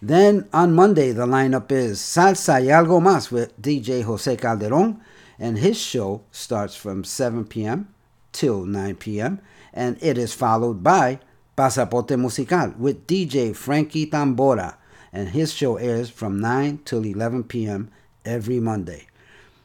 Then 0.00 0.48
on 0.54 0.74
Monday, 0.74 1.12
the 1.12 1.26
lineup 1.26 1.70
is 1.70 1.98
Salsa 1.98 2.54
y 2.54 2.68
Algo 2.72 3.02
Más 3.02 3.30
with 3.30 3.60
DJ 3.60 4.02
Jose 4.02 4.34
Calderon, 4.36 4.98
and 5.38 5.58
his 5.58 5.78
show 5.78 6.22
starts 6.32 6.74
from 6.74 7.04
7 7.04 7.44
p.m. 7.44 7.92
till 8.32 8.64
9 8.64 8.94
p.m., 8.96 9.42
and 9.74 9.98
it 10.00 10.16
is 10.16 10.32
followed 10.32 10.82
by 10.82 11.20
Pasaporte 11.56 12.18
Musical 12.18 12.74
with 12.78 13.06
DJ 13.06 13.56
Frankie 13.56 14.06
Tambora, 14.06 14.76
and 15.12 15.30
his 15.30 15.52
show 15.52 15.76
airs 15.76 16.10
from 16.10 16.38
9 16.38 16.80
till 16.84 17.04
11 17.04 17.44
p.m. 17.44 17.90
every 18.24 18.60
Monday. 18.60 19.06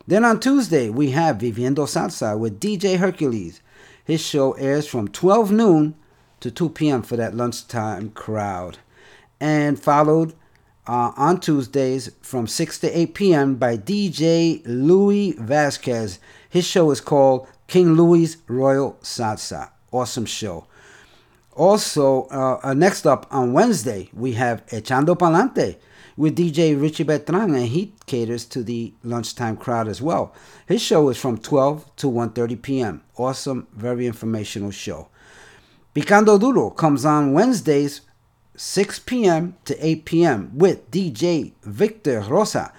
Then 0.07 0.23
on 0.23 0.39
Tuesday, 0.39 0.89
we 0.89 1.11
have 1.11 1.37
Viviendo 1.37 1.85
Salsa 1.85 2.37
with 2.37 2.59
DJ 2.59 2.97
Hercules. 2.97 3.61
His 4.03 4.21
show 4.21 4.53
airs 4.53 4.87
from 4.87 5.09
12 5.09 5.51
noon 5.51 5.95
to 6.39 6.49
2 6.49 6.69
p.m. 6.69 7.01
for 7.01 7.17
that 7.17 7.35
lunchtime 7.35 8.11
crowd. 8.11 8.77
And 9.39 9.79
followed 9.79 10.33
uh, 10.87 11.11
on 11.15 11.39
Tuesdays 11.39 12.11
from 12.21 12.47
6 12.47 12.79
to 12.79 12.99
8 12.99 13.13
p.m. 13.13 13.55
by 13.55 13.77
DJ 13.77 14.61
Louis 14.65 15.33
Vasquez. 15.33 16.19
His 16.49 16.65
show 16.65 16.89
is 16.91 17.01
called 17.01 17.47
King 17.67 17.93
Louis 17.93 18.37
Royal 18.47 18.93
Salsa. 19.01 19.71
Awesome 19.91 20.25
show. 20.25 20.67
Also, 21.53 22.23
uh, 22.31 22.59
uh, 22.63 22.73
next 22.73 23.05
up 23.05 23.27
on 23.29 23.53
Wednesday, 23.53 24.09
we 24.13 24.33
have 24.33 24.65
Echando 24.67 25.17
Palante 25.17 25.75
with 26.15 26.37
DJ 26.37 26.79
Richie 26.79 27.03
Bertrand, 27.03 27.55
and 27.55 27.67
he 27.67 27.93
caters 28.05 28.45
to 28.45 28.63
the 28.63 28.93
lunchtime 29.03 29.57
crowd 29.57 29.87
as 29.87 30.01
well. 30.01 30.33
His 30.65 30.81
show 30.81 31.09
is 31.09 31.17
from 31.17 31.37
12 31.37 31.95
to 31.97 32.07
1.30 32.07 32.61
p.m. 32.61 33.01
Awesome, 33.17 33.67
very 33.73 34.07
informational 34.07 34.71
show. 34.71 35.09
Picando 35.93 36.39
Duro 36.39 36.69
comes 36.69 37.03
on 37.05 37.33
Wednesdays, 37.33 38.01
6 38.55 38.99
p.m. 38.99 39.57
to 39.65 39.85
8 39.85 40.05
p.m. 40.05 40.51
with 40.53 40.89
DJ 40.89 41.51
Victor 41.63 42.21
Rosa, 42.21 42.71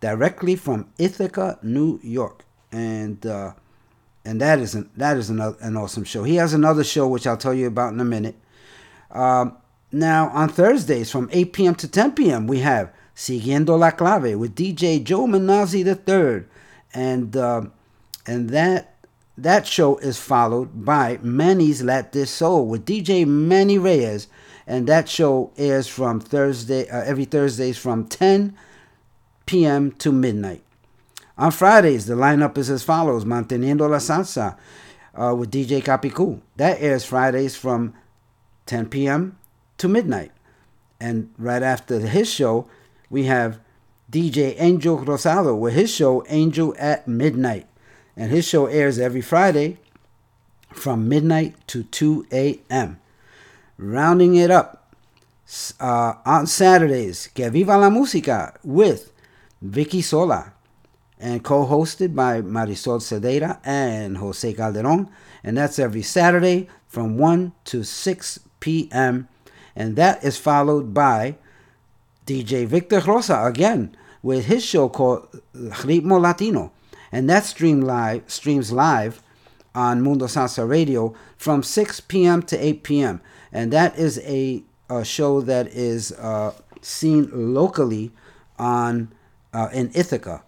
directly 0.00 0.56
from 0.56 0.88
Ithaca, 0.98 1.58
New 1.62 2.00
York. 2.02 2.44
And 2.72 3.24
uh, 3.24 3.52
and 4.26 4.40
that 4.40 4.58
is 4.58 4.74
an, 4.74 4.90
that 4.96 5.16
is 5.16 5.30
an, 5.30 5.40
an 5.40 5.76
awesome 5.76 6.04
show. 6.04 6.24
He 6.24 6.34
has 6.36 6.52
another 6.52 6.82
show 6.82 7.06
which 7.06 7.26
I'll 7.26 7.36
tell 7.36 7.54
you 7.54 7.68
about 7.68 7.92
in 7.92 8.00
a 8.00 8.04
minute. 8.04 8.34
Um, 9.12 9.56
now 9.92 10.28
on 10.30 10.48
Thursdays 10.48 11.10
from 11.10 11.30
8 11.32 11.52
p.m. 11.52 11.74
to 11.76 11.88
10 11.88 12.12
p.m. 12.12 12.46
we 12.48 12.58
have 12.58 12.92
Siguiendo 13.14 13.78
la 13.78 13.92
Clave 13.92 14.36
with 14.36 14.56
DJ 14.56 15.02
Joe 15.02 15.26
Menazi 15.26 15.86
III, 15.86 16.44
and 16.92 17.36
uh, 17.36 17.62
and 18.26 18.50
that 18.50 18.96
that 19.38 19.66
show 19.66 19.96
is 19.98 20.18
followed 20.18 20.84
by 20.84 21.18
Manny's 21.22 21.82
Let 21.82 22.12
This 22.12 22.30
Soul 22.30 22.66
with 22.66 22.84
DJ 22.84 23.26
Manny 23.26 23.78
Reyes, 23.78 24.26
and 24.66 24.86
that 24.88 25.08
show 25.08 25.52
airs 25.56 25.86
from 25.86 26.20
Thursday 26.20 26.88
uh, 26.88 27.02
every 27.04 27.24
Thursdays 27.24 27.78
from 27.78 28.06
10 28.06 28.56
p.m. 29.46 29.92
to 29.92 30.10
midnight. 30.10 30.65
On 31.38 31.50
Fridays, 31.50 32.06
the 32.06 32.14
lineup 32.14 32.56
is 32.56 32.70
as 32.70 32.82
follows: 32.82 33.24
Manteniendo 33.24 33.88
la 33.88 33.98
Salsa 33.98 34.56
uh, 35.14 35.34
with 35.34 35.50
DJ 35.50 35.82
Capicu. 35.82 36.40
That 36.56 36.80
airs 36.80 37.04
Fridays 37.04 37.56
from 37.56 37.94
10 38.66 38.86
p.m. 38.86 39.38
to 39.78 39.88
midnight. 39.88 40.32
And 40.98 41.30
right 41.36 41.62
after 41.62 42.00
his 42.00 42.30
show, 42.30 42.68
we 43.10 43.24
have 43.24 43.60
DJ 44.10 44.54
Angel 44.58 44.98
Rosado 44.98 45.58
with 45.58 45.74
his 45.74 45.90
show 45.90 46.24
Angel 46.28 46.74
at 46.78 47.06
Midnight. 47.06 47.66
And 48.16 48.30
his 48.30 48.48
show 48.48 48.66
airs 48.66 48.98
every 48.98 49.20
Friday 49.20 49.76
from 50.72 51.08
midnight 51.08 51.54
to 51.68 51.82
2 51.84 52.26
a.m. 52.32 52.98
Rounding 53.76 54.36
it 54.36 54.50
up 54.50 54.94
uh, 55.78 56.14
on 56.24 56.46
Saturdays, 56.46 57.28
Que 57.34 57.50
Viva 57.50 57.76
la 57.76 57.90
Música 57.90 58.56
with 58.64 59.12
Vicky 59.60 60.00
Sola 60.00 60.54
and 61.18 61.42
co-hosted 61.42 62.14
by 62.14 62.42
Marisol 62.42 63.00
Cedeira 63.00 63.58
and 63.64 64.18
Jose 64.18 64.52
Calderon. 64.52 65.08
And 65.42 65.56
that's 65.56 65.78
every 65.78 66.02
Saturday 66.02 66.68
from 66.88 67.16
1 67.16 67.52
to 67.66 67.84
6 67.84 68.40
p.m. 68.60 69.28
And 69.74 69.96
that 69.96 70.22
is 70.24 70.36
followed 70.38 70.92
by 70.92 71.36
DJ 72.26 72.66
Victor 72.66 73.00
Rosa 73.00 73.44
again 73.44 73.96
with 74.22 74.46
his 74.46 74.64
show 74.64 74.88
called 74.88 75.28
Ritmo 75.54 76.20
Latino. 76.20 76.72
And 77.12 77.30
that 77.30 77.44
stream 77.44 77.80
live, 77.80 78.24
streams 78.26 78.72
live 78.72 79.22
on 79.74 80.02
Mundo 80.02 80.26
Salsa 80.26 80.68
Radio 80.68 81.14
from 81.36 81.62
6 81.62 82.00
p.m. 82.00 82.42
to 82.42 82.58
8 82.58 82.82
p.m. 82.82 83.20
And 83.52 83.72
that 83.72 83.96
is 83.98 84.18
a, 84.24 84.64
a 84.90 85.04
show 85.04 85.40
that 85.42 85.68
is 85.68 86.12
uh, 86.12 86.52
seen 86.80 87.30
locally 87.54 88.10
on 88.58 89.12
uh, 89.52 89.68
in 89.72 89.90
Ithaca. 89.94 90.42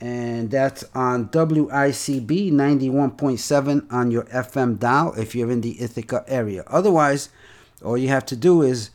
And 0.00 0.50
that's 0.50 0.84
on 0.94 1.28
WICB 1.28 2.52
91.7 2.52 3.92
on 3.92 4.10
your 4.10 4.24
FM 4.24 4.78
dial 4.78 5.12
if 5.18 5.34
you're 5.34 5.50
in 5.50 5.60
the 5.60 5.78
Ithaca 5.80 6.24
area. 6.26 6.64
Otherwise, 6.68 7.28
all 7.84 7.98
you 7.98 8.08
have 8.08 8.24
to 8.26 8.36
do 8.36 8.62
is 8.62 8.90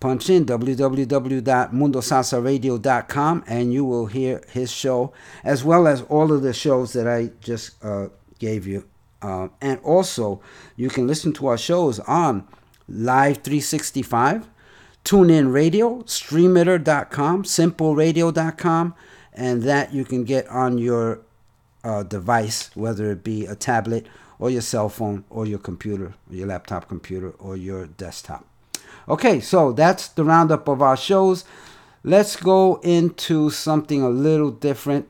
punch 0.00 0.30
in 0.30 0.46
www.mundosalsaradio.com 0.46 3.44
and 3.46 3.72
you 3.72 3.84
will 3.84 4.06
hear 4.06 4.42
his 4.50 4.70
show 4.70 5.12
as 5.42 5.64
well 5.64 5.88
as 5.88 6.02
all 6.02 6.32
of 6.32 6.42
the 6.42 6.52
shows 6.52 6.92
that 6.92 7.08
I 7.08 7.30
just 7.40 7.82
uh, 7.84 8.08
gave 8.38 8.66
you. 8.66 8.84
Um, 9.20 9.50
and 9.60 9.80
also, 9.80 10.40
you 10.76 10.88
can 10.88 11.06
listen 11.06 11.32
to 11.34 11.48
our 11.48 11.58
shows 11.58 12.00
on 12.00 12.48
Live 12.88 13.38
365, 13.38 14.48
TuneIn 15.04 15.52
Radio, 15.52 16.02
StreamItter.com, 16.02 17.42
SimpleRadio.com, 17.42 18.94
and 19.38 19.62
that 19.62 19.94
you 19.94 20.04
can 20.04 20.24
get 20.24 20.48
on 20.48 20.78
your 20.78 21.20
uh, 21.84 22.02
device, 22.02 22.70
whether 22.74 23.12
it 23.12 23.22
be 23.22 23.46
a 23.46 23.54
tablet 23.54 24.04
or 24.40 24.50
your 24.50 24.60
cell 24.60 24.88
phone 24.88 25.24
or 25.30 25.46
your 25.46 25.60
computer, 25.60 26.12
or 26.28 26.34
your 26.34 26.48
laptop 26.48 26.88
computer 26.88 27.30
or 27.38 27.56
your 27.56 27.86
desktop. 27.86 28.44
Okay, 29.08 29.38
so 29.38 29.72
that's 29.72 30.08
the 30.08 30.24
roundup 30.24 30.66
of 30.66 30.82
our 30.82 30.96
shows. 30.96 31.44
Let's 32.02 32.34
go 32.34 32.80
into 32.82 33.48
something 33.50 34.02
a 34.02 34.08
little 34.08 34.50
different. 34.50 35.08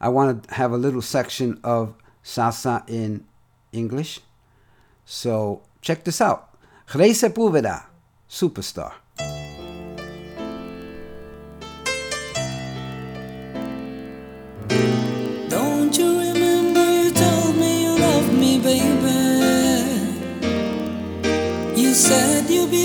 I 0.00 0.08
want 0.08 0.44
to 0.44 0.54
have 0.54 0.72
a 0.72 0.78
little 0.78 1.02
section 1.02 1.60
of 1.62 1.94
salsa 2.24 2.88
in 2.88 3.26
English. 3.70 4.20
So 5.04 5.62
check 5.82 6.04
this 6.04 6.22
out. 6.22 6.56
Ray 6.94 7.10
Sepúlveda, 7.10 7.84
Superstar. 8.28 8.92
Said 22.04 22.50
you'd 22.50 22.70
be 22.70 22.84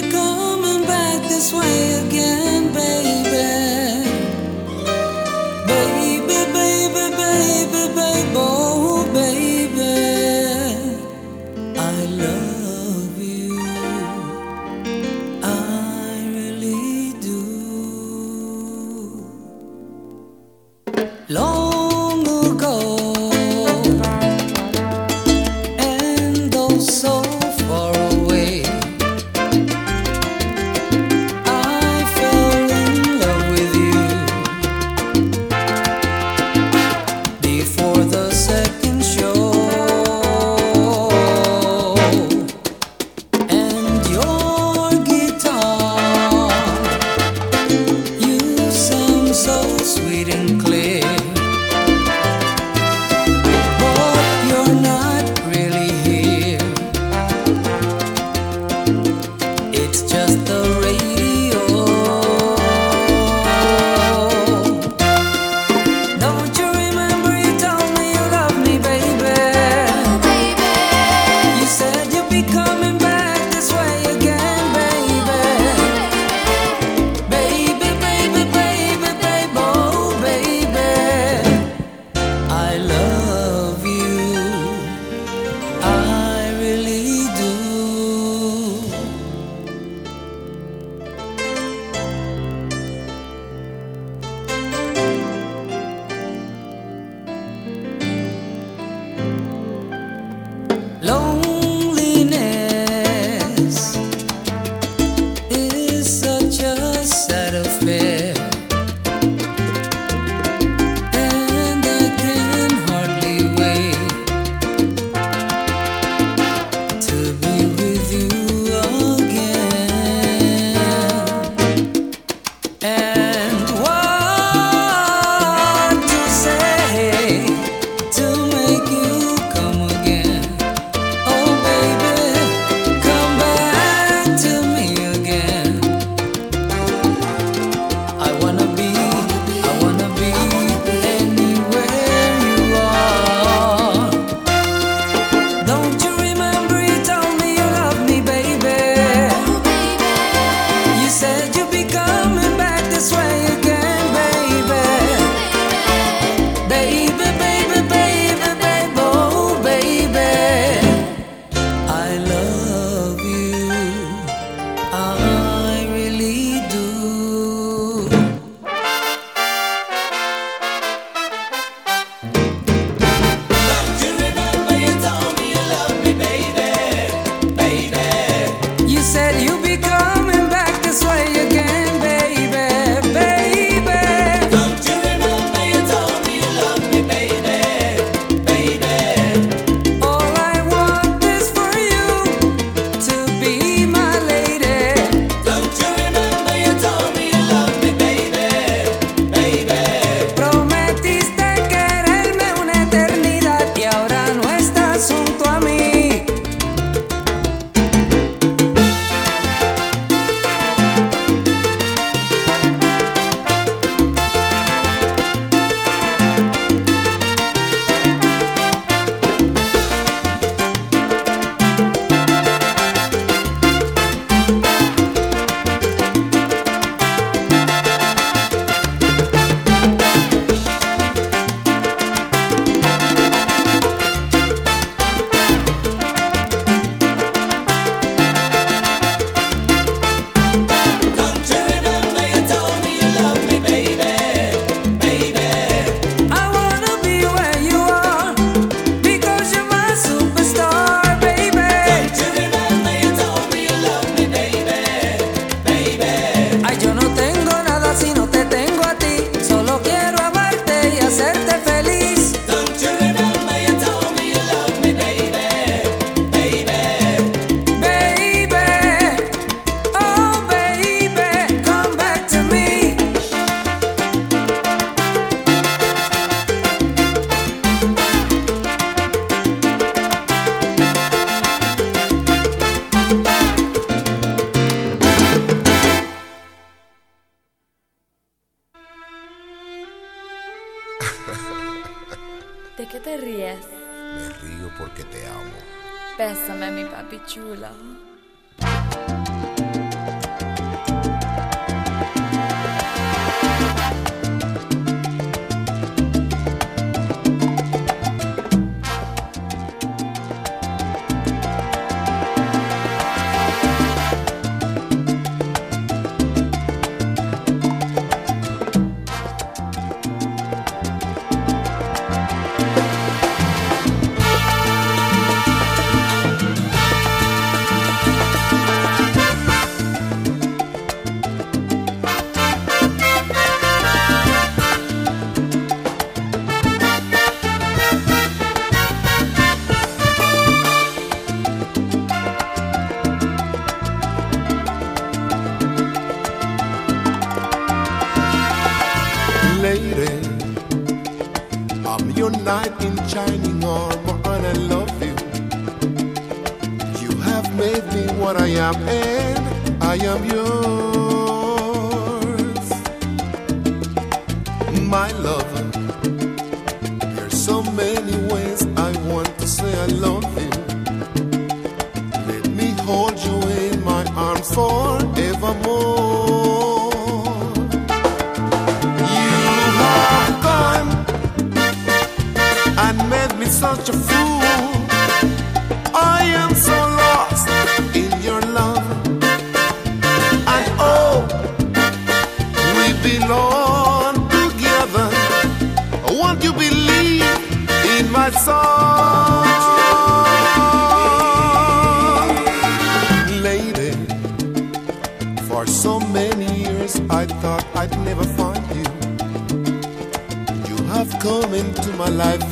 life 412.19 412.51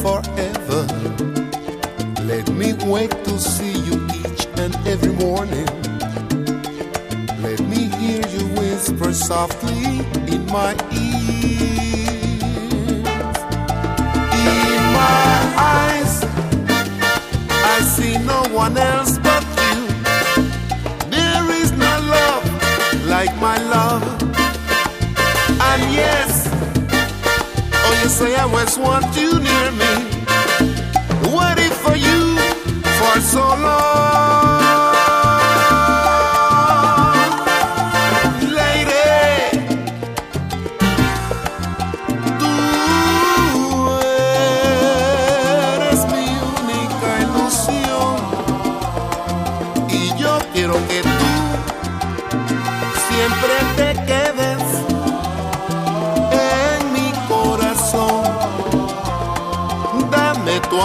forever. 0.04 0.82
Let 2.32 2.48
me 2.52 2.74
wake 2.86 3.16
to 3.24 3.40
see 3.40 3.76
you 3.88 3.96
each 4.22 4.46
and 4.62 4.76
every 4.86 5.14
morning. 5.14 5.66
Let 7.42 7.60
me 7.62 7.90
hear 7.98 8.22
you 8.36 8.44
whisper 8.60 9.12
softly 9.14 9.84
in 10.34 10.46
my 10.58 10.74
ears. 10.92 12.06
In 14.46 14.82
my 15.02 15.32
eyes, 15.80 16.14
I 17.74 17.78
see 17.96 18.16
no 18.20 18.44
one 18.54 18.78
else. 18.78 19.25
They 28.06 28.10
say 28.10 28.36
I 28.36 28.44
always 28.44 28.78
want 28.78 29.18
you 29.18 29.32
near 29.40 29.72
me. 29.72 29.94
Waiting 31.36 31.74
for 31.82 31.96
you 31.96 32.38
for 33.00 33.20
so 33.20 33.40
long. 33.40 34.55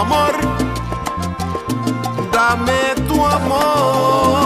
amor, 0.00 0.34
dame 2.32 2.94
tu 3.06 3.26
amor. 3.26 4.39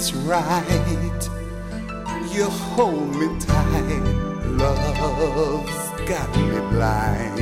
Is 0.00 0.14
right. 0.14 1.28
You 2.32 2.44
hold 2.44 3.14
me 3.16 3.28
tight. 3.38 4.04
Love's 4.60 5.88
got 6.08 6.28
me 6.36 6.58
blind. 6.72 7.38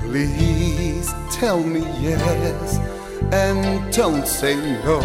Please 0.00 1.08
tell 1.30 1.62
me 1.62 1.80
yes 2.06 2.78
and 3.32 3.92
don't 3.92 4.26
say 4.26 4.56
no. 4.84 5.00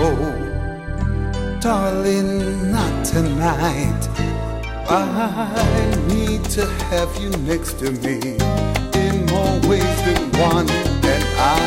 Darling, 1.61 2.71
not 2.71 3.05
tonight. 3.05 4.03
I 4.87 4.99
need 6.09 6.43
to 6.57 6.65
have 6.91 7.11
you 7.21 7.29
next 7.51 7.79
to 7.79 7.91
me 8.05 8.17
in 9.03 9.25
more 9.33 9.55
ways 9.69 9.97
than 10.05 10.21
one, 10.51 10.69
and 11.13 11.23
I 11.39 11.65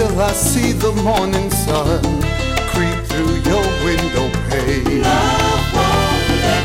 till 0.00 0.18
I 0.18 0.32
see 0.32 0.72
the 0.72 0.92
morning 1.02 1.50
sun 1.50 2.00
creep 2.72 3.00
through 3.10 3.34
your 3.50 3.66
window 3.84 4.26
pane. 4.48 5.02
Love 5.02 5.66
won't 5.76 6.28
let 6.46 6.64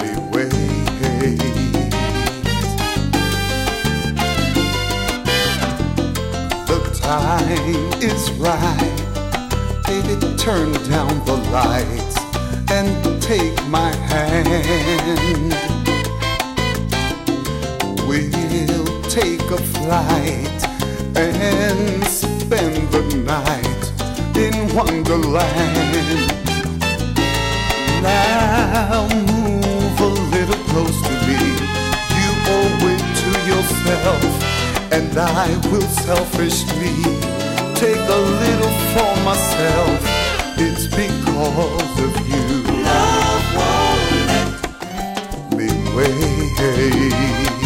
me 0.00 0.10
wait. 0.32 0.48
The 6.70 6.78
time 7.02 7.92
is 8.10 8.22
right. 8.46 8.96
Baby, 9.86 10.14
turn 10.38 10.72
down 10.88 11.12
the 11.26 11.36
lights 11.58 12.16
and 12.76 12.88
take 13.20 13.58
my 13.68 13.90
hand. 14.10 15.52
We'll 18.08 18.86
take 19.10 19.50
a 19.50 19.60
flight 19.74 20.60
and 21.14 22.23
night 23.24 23.92
in 24.36 24.54
Wonderland. 24.74 26.14
Now 28.02 29.08
move 29.08 30.00
a 30.00 30.12
little 30.34 30.62
close 30.68 30.98
to 31.02 31.12
me. 31.26 31.40
You 32.18 32.30
owe 32.56 32.92
it 32.92 33.02
to 33.22 33.30
yourself, 33.50 34.32
and 34.92 35.16
I 35.16 35.48
will 35.70 35.88
selfishly 36.04 36.96
take 37.74 37.96
a 37.96 38.22
little 38.42 38.74
for 38.92 39.12
myself. 39.24 40.00
It's 40.58 40.86
because 40.86 41.98
of 42.06 42.14
you. 42.28 42.46
Love 42.84 43.46
won't 43.56 44.34
let 45.50 45.56
me 45.56 45.68
wait. 45.96 47.63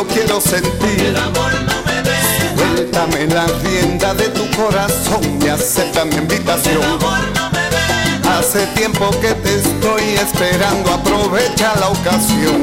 Lo 0.00 0.06
quiero 0.06 0.40
sentir. 0.40 1.00
El 1.00 1.16
amor 1.16 1.52
no 1.52 1.82
me 1.84 2.02
deja. 2.02 2.56
Suéltame 2.56 3.26
la 3.26 3.46
rienda 3.62 4.14
de 4.14 4.28
tu 4.28 4.48
corazón 4.56 5.20
y 5.42 5.48
acepta 5.48 6.04
mi 6.04 6.16
invitación. 6.16 6.76
El 6.76 6.82
amor 6.84 7.20
no 7.34 7.50
me 7.50 7.64
deja. 7.68 8.38
Hace 8.38 8.66
tiempo 8.68 9.10
que 9.20 9.34
te 9.34 9.56
estoy 9.56 10.02
esperando, 10.14 10.90
aprovecha 10.94 11.74
la 11.80 11.88
ocasión. 11.88 12.62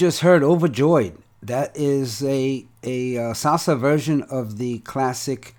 Just 0.00 0.20
heard 0.20 0.42
Overjoyed. 0.42 1.12
That 1.42 1.76
is 1.76 2.24
a, 2.24 2.64
a 2.82 3.18
uh, 3.18 3.20
salsa 3.34 3.78
version 3.78 4.22
of 4.22 4.56
the 4.56 4.78
classic 4.78 5.54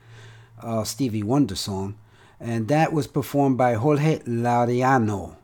uh, 0.63 0.84
Stevie 0.84 1.22
Wonder 1.22 1.53
song. 1.53 1.93
And 2.39 2.68
that 2.68 2.91
was 2.91 3.05
performed 3.05 3.59
by 3.59 3.76
Jorge 3.76 4.18
Laureano. 4.22 5.35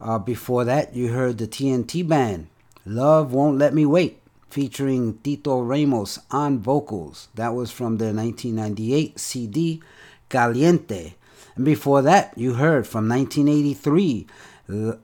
Uh, 0.00 0.18
before 0.18 0.64
that, 0.64 0.96
you 0.96 1.08
heard 1.08 1.36
the 1.36 1.46
TNT 1.46 2.08
Band, 2.08 2.46
Love 2.86 3.34
Won't 3.34 3.58
Let 3.58 3.74
Me 3.74 3.84
Wait, 3.84 4.22
featuring 4.48 5.18
Tito 5.18 5.60
Ramos 5.60 6.18
on 6.30 6.60
vocals. 6.60 7.28
That 7.34 7.52
was 7.52 7.70
from 7.70 7.98
their 7.98 8.14
1998 8.14 9.20
CD, 9.20 9.82
Caliente. 10.30 11.12
And 11.56 11.64
before 11.66 12.00
that, 12.00 12.32
you 12.38 12.54
heard 12.54 12.86
from 12.86 13.06
1983, 13.06 14.26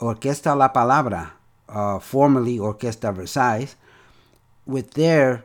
Orquesta 0.01 0.57
La 0.57 0.69
Palabra, 0.69 1.33
uh, 1.69 1.99
formerly 1.99 2.59
Orquesta 2.59 3.15
Versailles, 3.15 3.75
with 4.67 4.95
their 4.95 5.45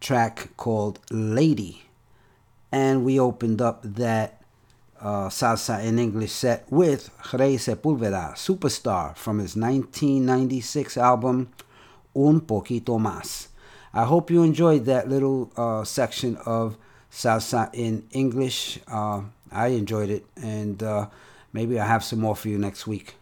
track 0.00 0.48
called 0.56 1.00
Lady. 1.10 1.82
And 2.72 3.04
we 3.04 3.20
opened 3.20 3.60
up 3.62 3.82
that 3.82 4.42
uh, 5.00 5.28
salsa 5.28 5.84
in 5.84 5.98
English 5.98 6.32
set 6.32 6.64
with 6.70 7.10
Ray 7.32 7.56
Sepúlveda, 7.56 8.34
Superstar, 8.34 9.16
from 9.16 9.38
his 9.38 9.54
1996 9.54 10.96
album 10.96 11.50
Un 12.16 12.40
Poquito 12.40 12.98
Más. 12.98 13.48
I 13.92 14.04
hope 14.04 14.30
you 14.30 14.42
enjoyed 14.42 14.86
that 14.86 15.08
little 15.08 15.52
uh, 15.56 15.84
section 15.84 16.36
of 16.46 16.76
salsa 17.12 17.70
in 17.72 18.08
English. 18.10 18.80
Uh, 18.88 19.22
I 19.52 19.68
enjoyed 19.68 20.10
it, 20.10 20.26
and 20.36 20.82
uh, 20.82 21.06
maybe 21.52 21.78
I'll 21.78 21.86
have 21.86 22.02
some 22.02 22.20
more 22.20 22.34
for 22.34 22.48
you 22.48 22.58
next 22.58 22.86
week. 22.86 23.14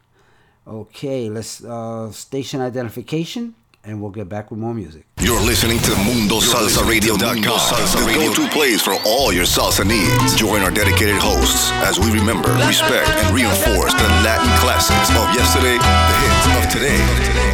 Okay, 0.67 1.29
let's 1.29 1.65
uh, 1.65 2.13
station 2.13 2.61
identification, 2.61 3.55
and 3.83 4.01
we'll 4.01 4.13
get 4.13 4.29
back 4.29 4.51
with 4.51 4.61
more 4.61 4.73
music. 4.73 5.05
You're 5.19 5.41
listening 5.41 5.79
to 5.81 5.91
MundoSalsaRadio.com, 6.07 7.43
the 7.43 8.13
go-to 8.15 8.49
place 8.51 8.81
for 8.81 8.95
all 9.05 9.33
your 9.33 9.45
salsa 9.45 9.85
needs. 9.85 10.37
Join 10.37 10.63
our 10.63 10.71
dedicated 10.71 11.17
hosts 11.19 11.73
as 11.83 11.99
we 11.99 12.13
remember, 12.13 12.53
respect, 12.67 13.11
and 13.11 13.35
reinforce 13.35 13.93
the 13.95 14.09
Latin 14.23 14.51
classics 14.63 15.11
of 15.11 15.27
yesterday, 15.35 15.79
the 15.83 16.17
hits 16.23 16.47
of 16.55 16.65
today, 16.71 17.03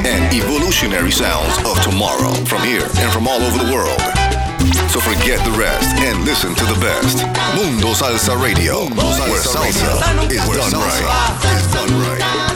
and 0.05 0.35
evolutionary 0.35 1.11
sounds 1.11 1.57
of 1.65 1.81
tomorrow 1.83 2.33
from 2.45 2.63
here 2.63 2.85
and 3.01 3.11
from 3.11 3.27
all 3.27 3.41
over 3.41 3.65
the 3.65 3.73
world. 3.73 4.18
So 4.89 5.01
forget 5.01 5.45
the 5.45 5.53
rest 5.53 5.97
and 5.97 6.25
listen 6.25 6.55
to 6.55 6.65
the 6.65 6.79
best. 6.81 7.25
Mundo 7.57 7.89
Salsa 7.95 8.37
Radio, 8.41 8.85
where 8.85 9.41
salsa 9.41 9.69
is 9.69 9.81
done 10.01 10.17
right. 10.17 10.33
Is 10.33 10.45
done 10.45 10.73
right. 10.73 11.03
Salsa. 11.03 12.49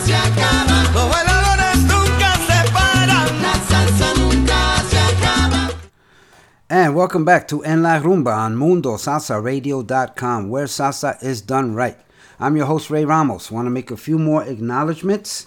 And 6.69 6.97
welcome 6.97 7.25
back 7.25 7.49
to 7.49 7.63
En 7.65 7.83
La 7.83 8.01
Rumba 8.01 8.35
on 8.35 8.57
MundoSalsaRadio.com, 8.57 10.49
where 10.49 10.65
salsa 10.65 11.23
is 11.23 11.43
done 11.43 11.75
right. 11.75 11.99
I'm 12.41 12.57
your 12.57 12.67
host, 12.67 12.91
Ray 12.91 13.05
Ramos. 13.05 13.51
Want 13.51 13.67
to 13.67 13.71
make 13.71 13.91
a 13.91 13.97
few 13.97 14.19
more 14.19 14.43
acknowledgments. 14.43 15.47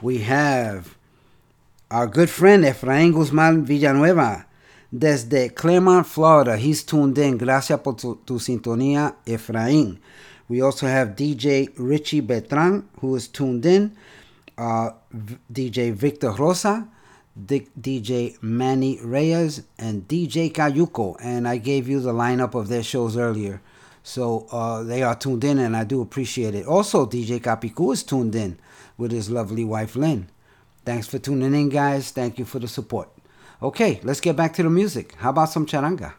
We 0.00 0.18
have 0.18 0.96
our 1.90 2.06
good 2.06 2.30
friend 2.30 2.64
Efraín 2.64 3.12
Guzmán 3.12 3.64
Villanueva 3.64 4.46
desde 4.92 5.54
Clermont, 5.54 6.06
Florida. 6.06 6.56
He's 6.56 6.84
tuned 6.84 7.18
in. 7.18 7.38
Gracias 7.38 7.80
por 7.80 7.94
tu, 7.96 8.16
tu 8.24 8.38
sintonía, 8.38 9.16
Efraín. 9.26 9.98
We 10.48 10.60
also 10.60 10.86
have 10.86 11.16
DJ 11.16 11.70
Richie 11.78 12.20
Betran, 12.20 12.84
who 13.00 13.16
is 13.16 13.26
tuned 13.28 13.64
in. 13.64 13.96
Uh, 14.58 14.90
DJ 15.50 15.92
Victor 15.92 16.30
Rosa, 16.32 16.86
D- 17.34 17.66
DJ 17.80 18.36
Manny 18.42 18.98
Reyes, 19.02 19.62
and 19.78 20.06
DJ 20.06 20.52
Cayuco. 20.52 21.16
And 21.22 21.48
I 21.48 21.56
gave 21.56 21.88
you 21.88 22.00
the 22.00 22.12
lineup 22.12 22.54
of 22.54 22.68
their 22.68 22.82
shows 22.82 23.16
earlier. 23.16 23.62
So 24.04 24.46
uh, 24.52 24.82
they 24.82 25.02
are 25.02 25.14
tuned 25.14 25.44
in, 25.44 25.58
and 25.58 25.74
I 25.76 25.84
do 25.84 26.02
appreciate 26.02 26.54
it. 26.54 26.66
Also, 26.66 27.06
DJ 27.06 27.40
Capicu 27.40 27.92
is 27.94 28.02
tuned 28.02 28.34
in 28.34 28.58
with 28.98 29.10
his 29.10 29.30
lovely 29.30 29.64
wife, 29.64 29.96
Lynn. 29.96 30.28
Thanks 30.84 31.06
for 31.06 31.18
tuning 31.18 31.54
in, 31.54 31.68
guys. 31.70 32.10
Thank 32.10 32.38
you 32.38 32.44
for 32.44 32.58
the 32.58 32.68
support. 32.68 33.08
Okay, 33.62 34.00
let's 34.02 34.20
get 34.20 34.34
back 34.34 34.54
to 34.54 34.64
the 34.64 34.70
music. 34.70 35.14
How 35.18 35.30
about 35.30 35.50
some 35.50 35.66
charanga? 35.66 36.14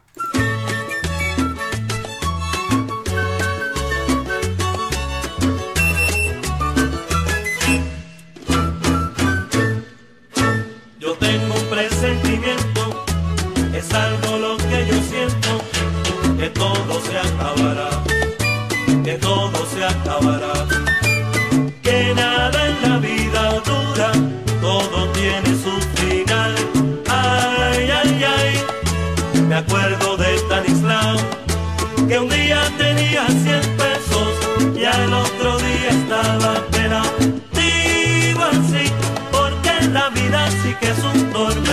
Que 40.80 40.90
es 40.90 40.98
un 41.04 41.30
tormento. 41.32 41.63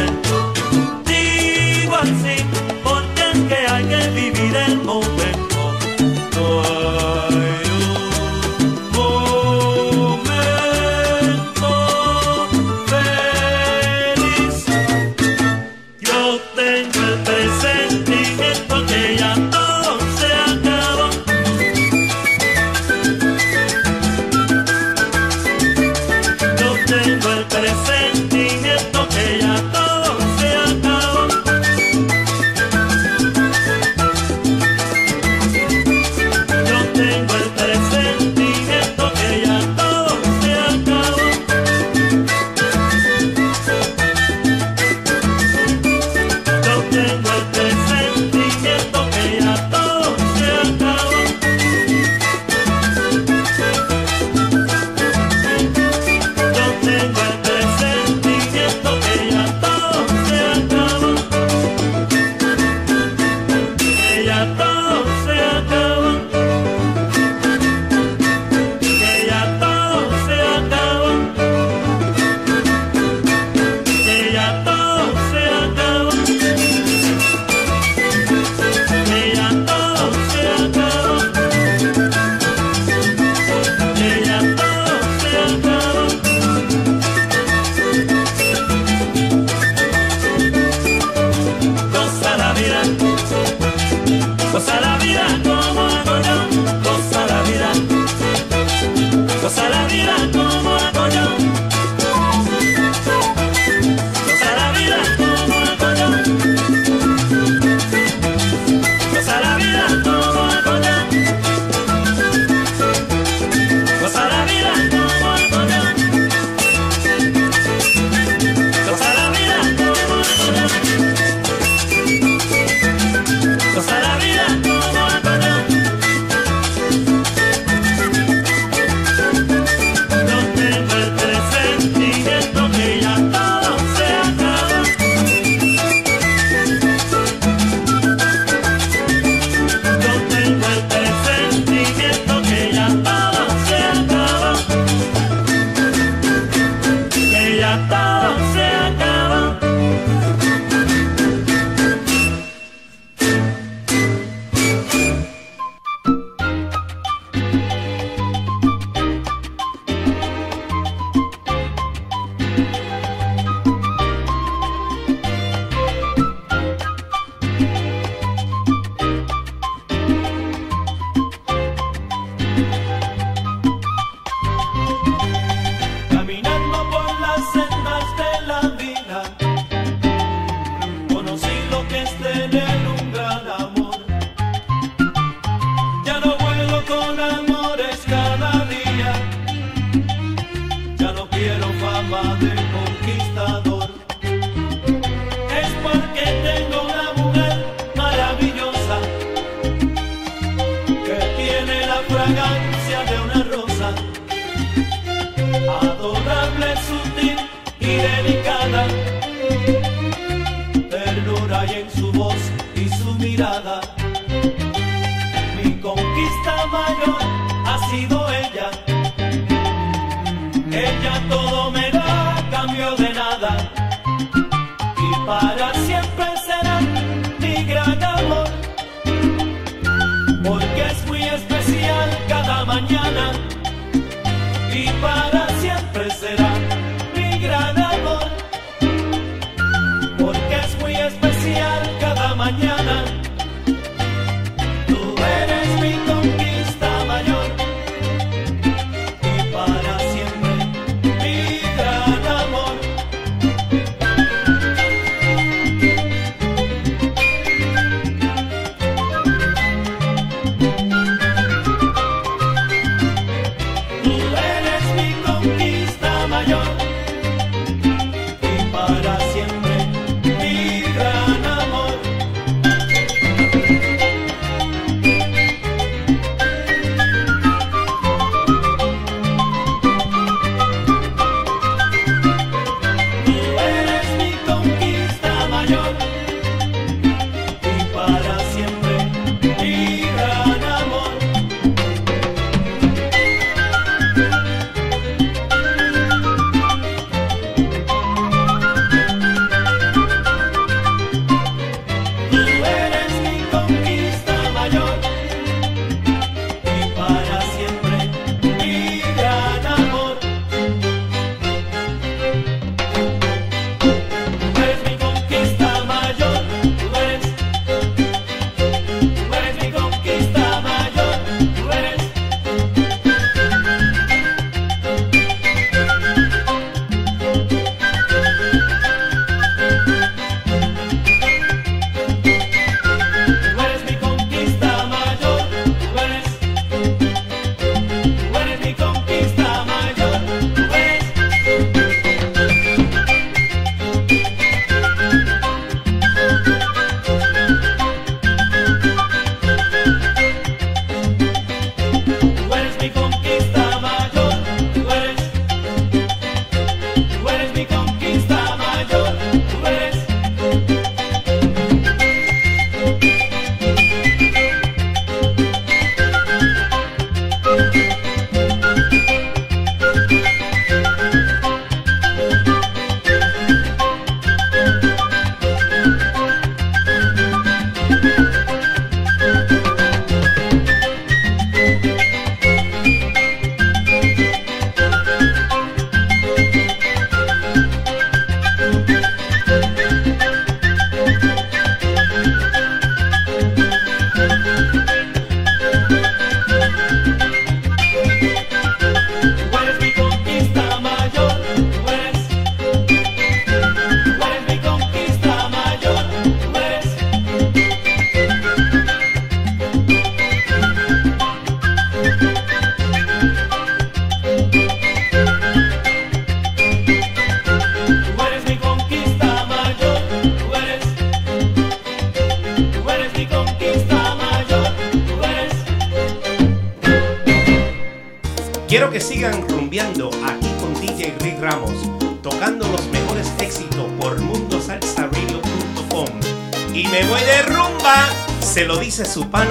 Su 439.11 439.25
pana 439.29 439.50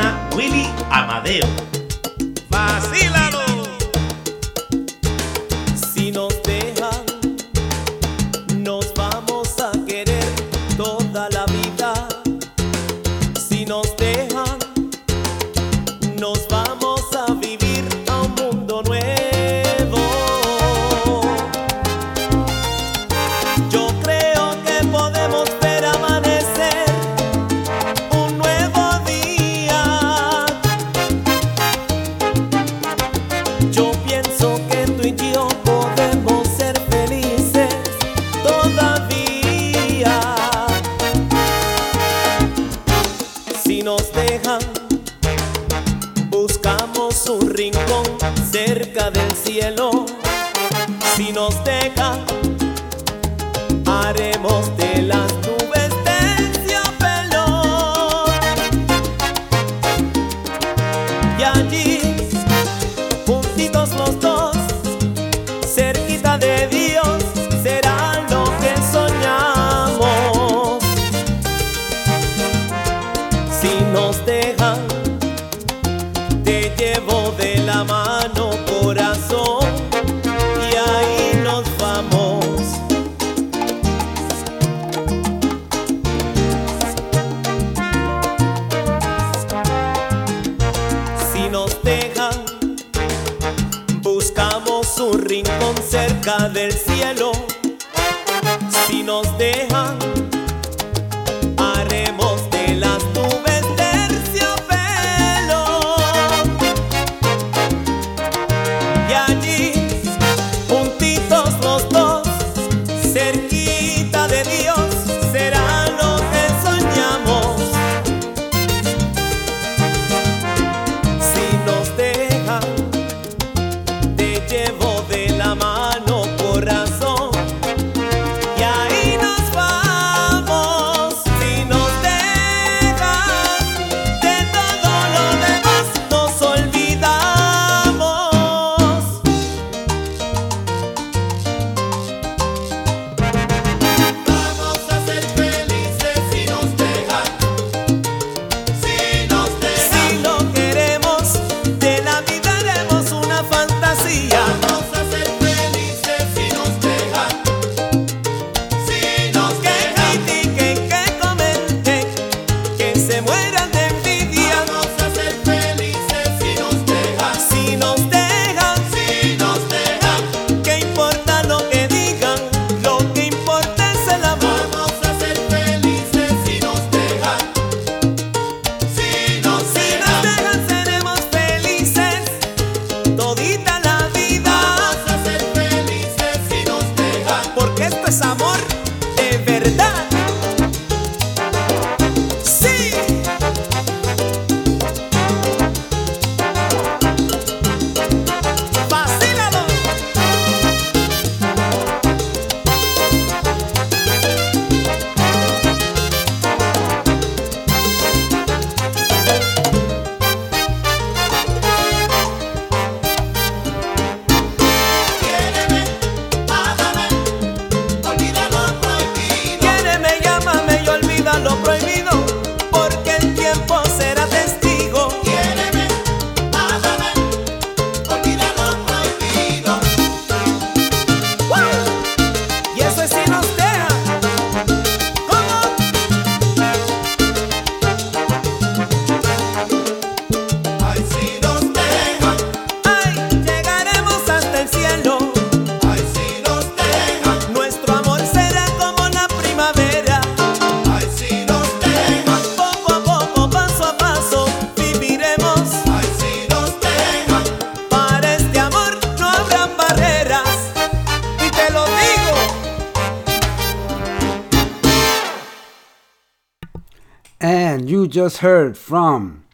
heard 268.40 268.76
from 268.78 269.44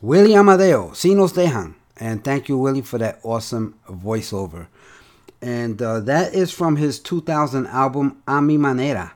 Willie 0.00 0.36
Amadeo, 0.36 0.92
Si 0.92 1.16
Nos 1.16 1.32
Dejan. 1.32 1.74
And 1.96 2.22
thank 2.22 2.48
you, 2.48 2.56
Willie, 2.56 2.80
for 2.80 2.96
that 2.98 3.18
awesome 3.24 3.74
voiceover. 3.90 4.68
And 5.42 5.82
uh, 5.82 5.98
that 6.00 6.32
is 6.32 6.52
from 6.52 6.76
his 6.76 7.00
2000 7.00 7.66
album 7.66 8.22
A 8.28 8.40
Mi 8.40 8.56
Manera. 8.56 9.14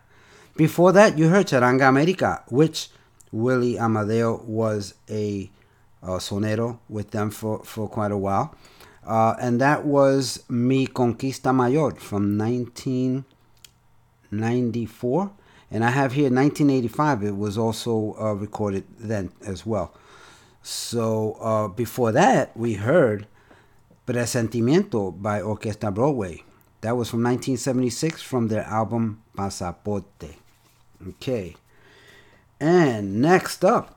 Before 0.56 0.90
that, 0.92 1.16
you 1.16 1.28
heard 1.28 1.46
Charanga 1.46 1.88
America, 1.88 2.42
which 2.48 2.88
Willie 3.30 3.78
Amadeo 3.78 4.42
was 4.46 4.94
a 5.08 5.48
uh, 6.02 6.18
sonero 6.18 6.80
with 6.88 7.12
them 7.12 7.30
for, 7.30 7.62
for 7.62 7.88
quite 7.88 8.10
a 8.10 8.18
while. 8.18 8.52
Uh, 9.06 9.36
and 9.40 9.60
that 9.60 9.84
was 9.84 10.42
Mi 10.48 10.88
Conquista 10.88 11.54
Mayor 11.54 11.92
from 11.92 12.36
1994. 12.36 15.30
And 15.70 15.84
I 15.84 15.90
have 15.90 16.12
here 16.12 16.24
1985. 16.24 17.22
It 17.22 17.36
was 17.36 17.56
also 17.56 18.16
uh, 18.20 18.32
recorded 18.32 18.84
then 18.98 19.32
as 19.46 19.64
well. 19.64 19.94
So 20.62 21.34
uh, 21.40 21.68
before 21.68 22.12
that, 22.12 22.56
we 22.56 22.74
heard 22.74 23.26
Presentimiento 24.06 25.20
by 25.22 25.40
Orquesta 25.40 25.94
Broadway. 25.94 26.42
That 26.80 26.96
was 26.96 27.10
from 27.10 27.22
1976 27.22 28.22
from 28.22 28.48
their 28.48 28.64
album 28.64 29.22
Pasaporte. 29.36 30.34
Okay. 31.06 31.54
And 32.58 33.20
next 33.22 33.64
up, 33.64 33.96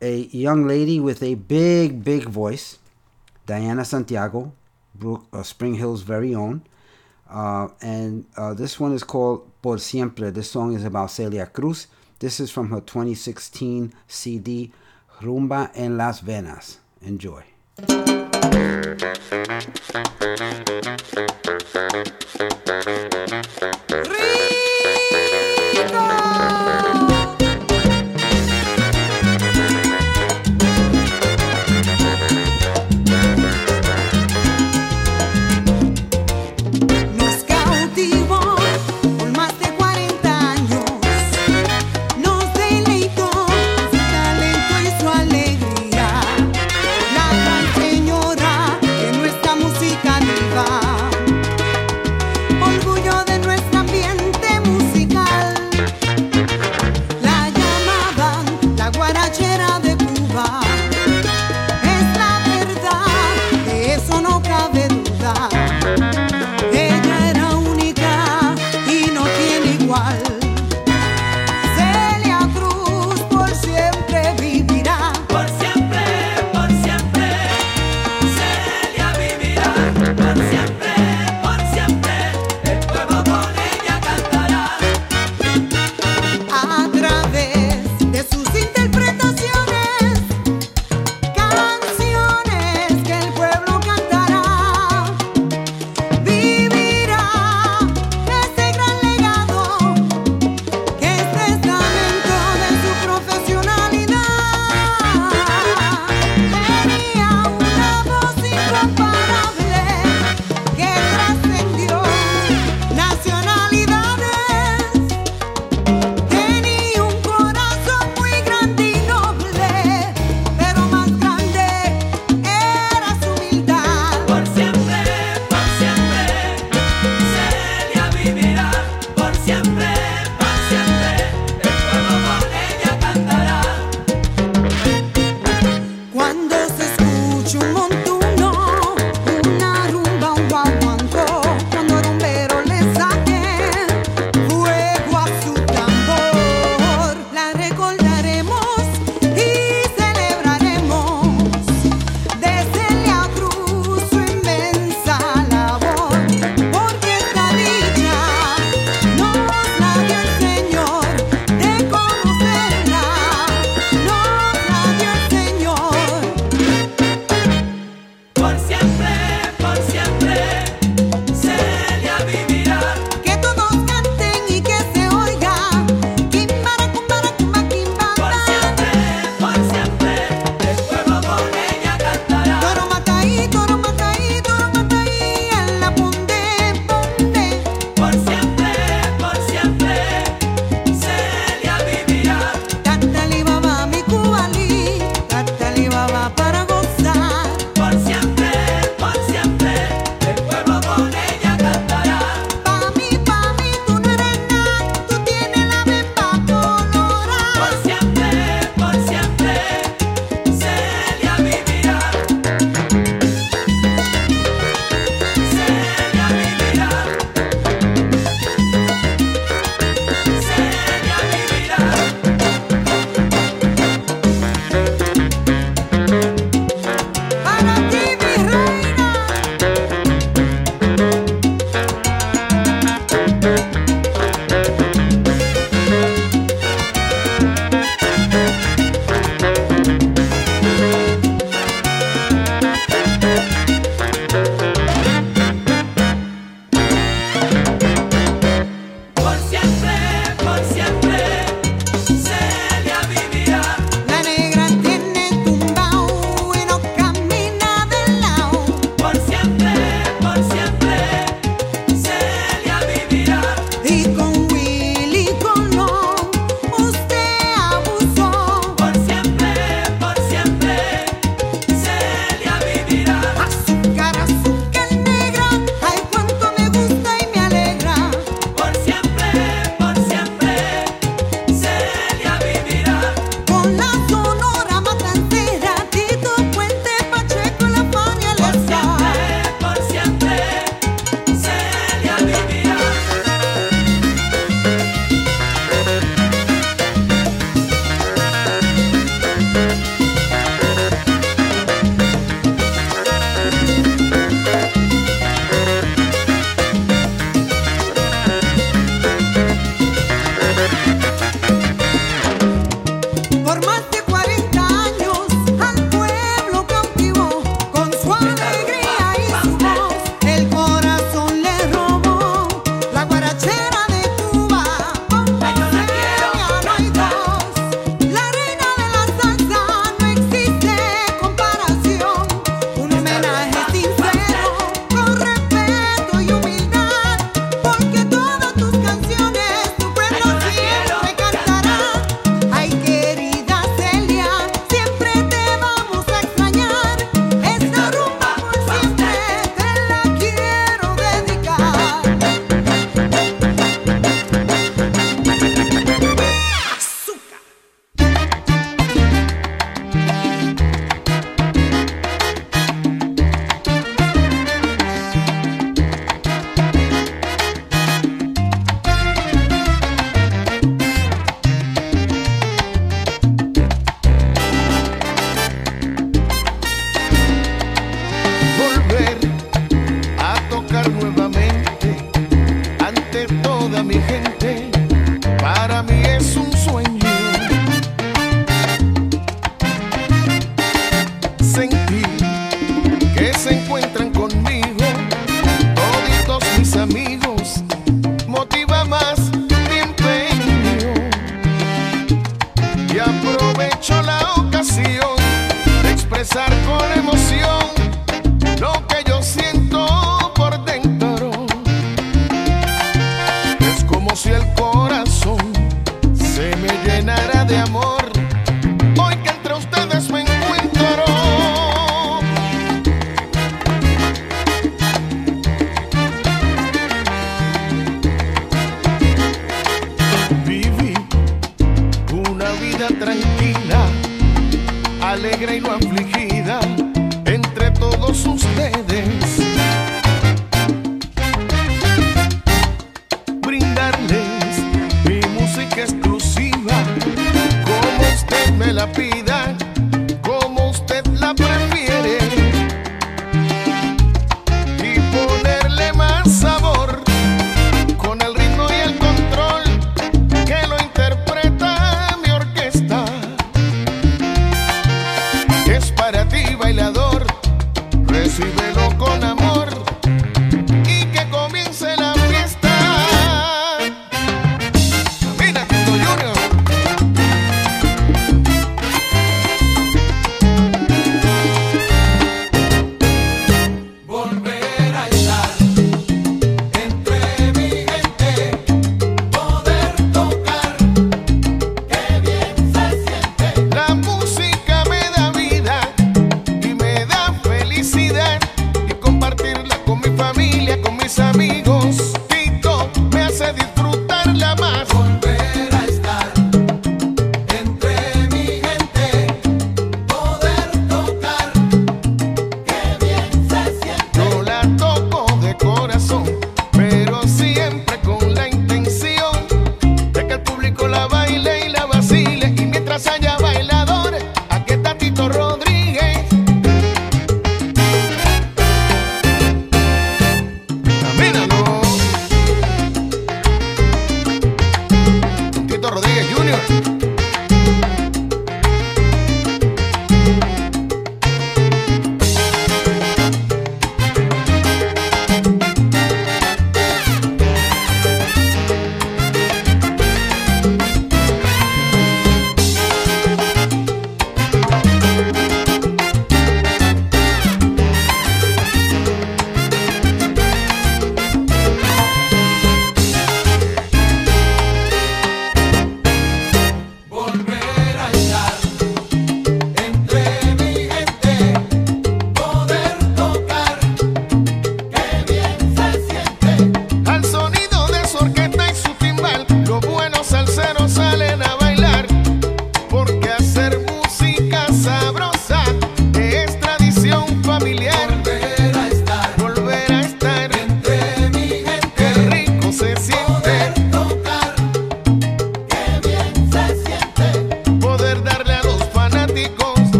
a 0.00 0.22
young 0.26 0.66
lady 0.66 1.00
with 1.00 1.22
a 1.22 1.34
big, 1.34 2.02
big 2.04 2.24
voice, 2.24 2.78
Diana 3.46 3.84
Santiago, 3.84 4.52
Brook, 4.94 5.26
uh, 5.32 5.42
Spring 5.42 5.74
Hill's 5.74 6.02
very 6.02 6.34
own. 6.34 6.62
Uh, 7.28 7.68
and 7.82 8.26
uh, 8.36 8.54
this 8.54 8.80
one 8.80 8.92
is 8.92 9.04
called 9.04 9.47
Por 9.60 9.80
Siempre. 9.80 10.30
This 10.30 10.50
song 10.50 10.74
is 10.74 10.84
about 10.84 11.10
Celia 11.10 11.46
Cruz. 11.46 11.88
This 12.18 12.40
is 12.40 12.50
from 12.50 12.70
her 12.70 12.80
2016 12.80 13.92
CD, 14.06 14.72
Rumba 15.20 15.70
en 15.74 15.96
las 15.96 16.20
Venas. 16.20 16.78
Enjoy. 17.00 17.44
Nos 25.92 26.87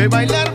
sé 0.00 0.08
bailar 0.08 0.49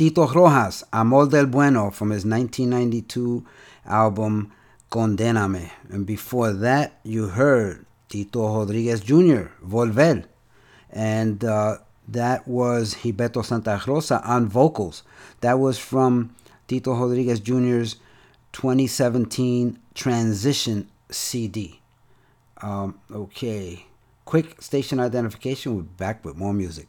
Tito 0.00 0.26
Rojas, 0.26 0.82
Amor 0.94 1.26
del 1.26 1.44
Bueno 1.44 1.90
from 1.90 2.08
his 2.08 2.24
1992 2.24 3.44
album 3.84 4.50
Condename. 4.90 5.70
And 5.90 6.06
before 6.06 6.54
that, 6.54 6.98
you 7.04 7.26
heard 7.26 7.84
Tito 8.08 8.60
Rodriguez 8.60 9.02
Jr., 9.02 9.52
Volver. 9.62 10.24
And 10.88 11.44
uh, 11.44 11.80
that 12.08 12.48
was 12.48 12.94
Gilberto 12.94 13.44
Santa 13.44 13.78
Rosa 13.86 14.26
on 14.26 14.48
vocals. 14.48 15.02
That 15.42 15.58
was 15.58 15.78
from 15.78 16.34
Tito 16.66 16.94
Rodriguez 16.94 17.38
Jr.'s 17.38 17.96
2017 18.52 19.78
Transition 19.92 20.88
CD. 21.10 21.78
Um, 22.62 22.98
okay, 23.12 23.84
quick 24.24 24.62
station 24.62 24.98
identification. 24.98 25.76
We're 25.76 25.82
back 25.82 26.24
with 26.24 26.38
more 26.38 26.54
music. 26.54 26.88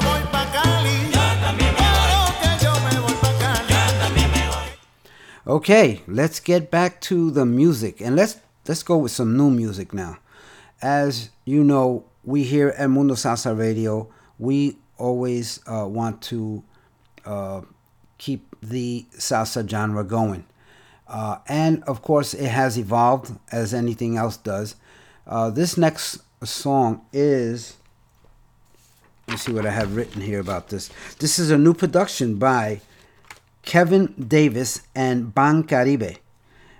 Okay, 5.51 6.01
let's 6.07 6.39
get 6.39 6.71
back 6.71 7.01
to 7.01 7.29
the 7.29 7.45
music 7.45 7.99
and 7.99 8.15
let's 8.15 8.37
let's 8.69 8.83
go 8.83 8.95
with 8.95 9.11
some 9.11 9.35
new 9.35 9.49
music 9.49 9.93
now. 9.93 10.17
As 10.81 11.29
you 11.43 11.61
know, 11.61 12.05
we 12.23 12.43
here 12.43 12.69
at 12.77 12.89
Mundo 12.89 13.15
Salsa 13.15 13.51
Radio, 13.59 14.07
we 14.39 14.77
always 14.97 15.59
uh, 15.67 15.85
want 15.89 16.21
to 16.21 16.63
uh, 17.25 17.61
keep 18.17 18.55
the 18.63 19.05
salsa 19.17 19.69
genre 19.69 20.05
going. 20.05 20.45
Uh, 21.05 21.39
and 21.49 21.83
of 21.83 22.01
course, 22.01 22.33
it 22.33 22.47
has 22.47 22.77
evolved 22.77 23.37
as 23.51 23.73
anything 23.73 24.15
else 24.15 24.37
does. 24.37 24.77
Uh, 25.27 25.49
this 25.49 25.75
next 25.75 26.21
song 26.45 27.01
is. 27.11 27.75
Let's 29.27 29.41
see 29.41 29.51
what 29.51 29.65
I 29.65 29.71
have 29.71 29.97
written 29.97 30.21
here 30.21 30.39
about 30.39 30.69
this. 30.69 30.89
This 31.19 31.39
is 31.39 31.51
a 31.51 31.57
new 31.57 31.73
production 31.73 32.35
by 32.35 32.79
Kevin 33.63 34.13
Davis 34.27 34.81
and 34.95 35.33
Ban 35.33 35.63
Caribe. 35.63 36.17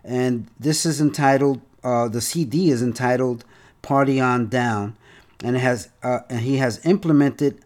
And 0.03 0.47
this 0.59 0.85
is 0.85 0.99
entitled, 0.99 1.61
uh, 1.83 2.07
the 2.07 2.21
CD 2.21 2.69
is 2.71 2.81
entitled 2.81 3.45
Party 3.81 4.19
On 4.19 4.47
Down. 4.47 4.95
And, 5.43 5.55
it 5.55 5.59
has, 5.59 5.89
uh, 6.03 6.19
and 6.29 6.41
he 6.41 6.57
has 6.57 6.85
implemented 6.85 7.63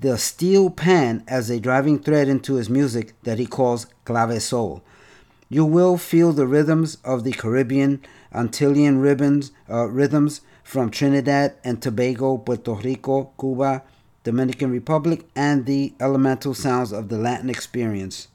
the 0.00 0.18
steel 0.18 0.68
pan 0.70 1.22
as 1.28 1.48
a 1.48 1.60
driving 1.60 2.00
thread 2.00 2.28
into 2.28 2.54
his 2.54 2.68
music 2.68 3.14
that 3.22 3.38
he 3.38 3.46
calls 3.46 3.86
clave 4.04 4.42
soul. 4.42 4.82
You 5.48 5.64
will 5.64 5.96
feel 5.96 6.32
the 6.32 6.46
rhythms 6.46 6.96
of 7.04 7.24
the 7.24 7.32
Caribbean, 7.32 8.00
Antillean 8.34 9.02
ribbons, 9.02 9.52
uh, 9.70 9.86
rhythms 9.86 10.40
from 10.64 10.90
Trinidad 10.90 11.54
and 11.62 11.80
Tobago, 11.80 12.38
Puerto 12.38 12.74
Rico, 12.74 13.30
Cuba, 13.38 13.82
Dominican 14.24 14.70
Republic, 14.70 15.26
and 15.36 15.66
the 15.66 15.92
elemental 16.00 16.54
sounds 16.54 16.90
of 16.90 17.08
the 17.08 17.18
Latin 17.18 17.50
experience. 17.50 18.28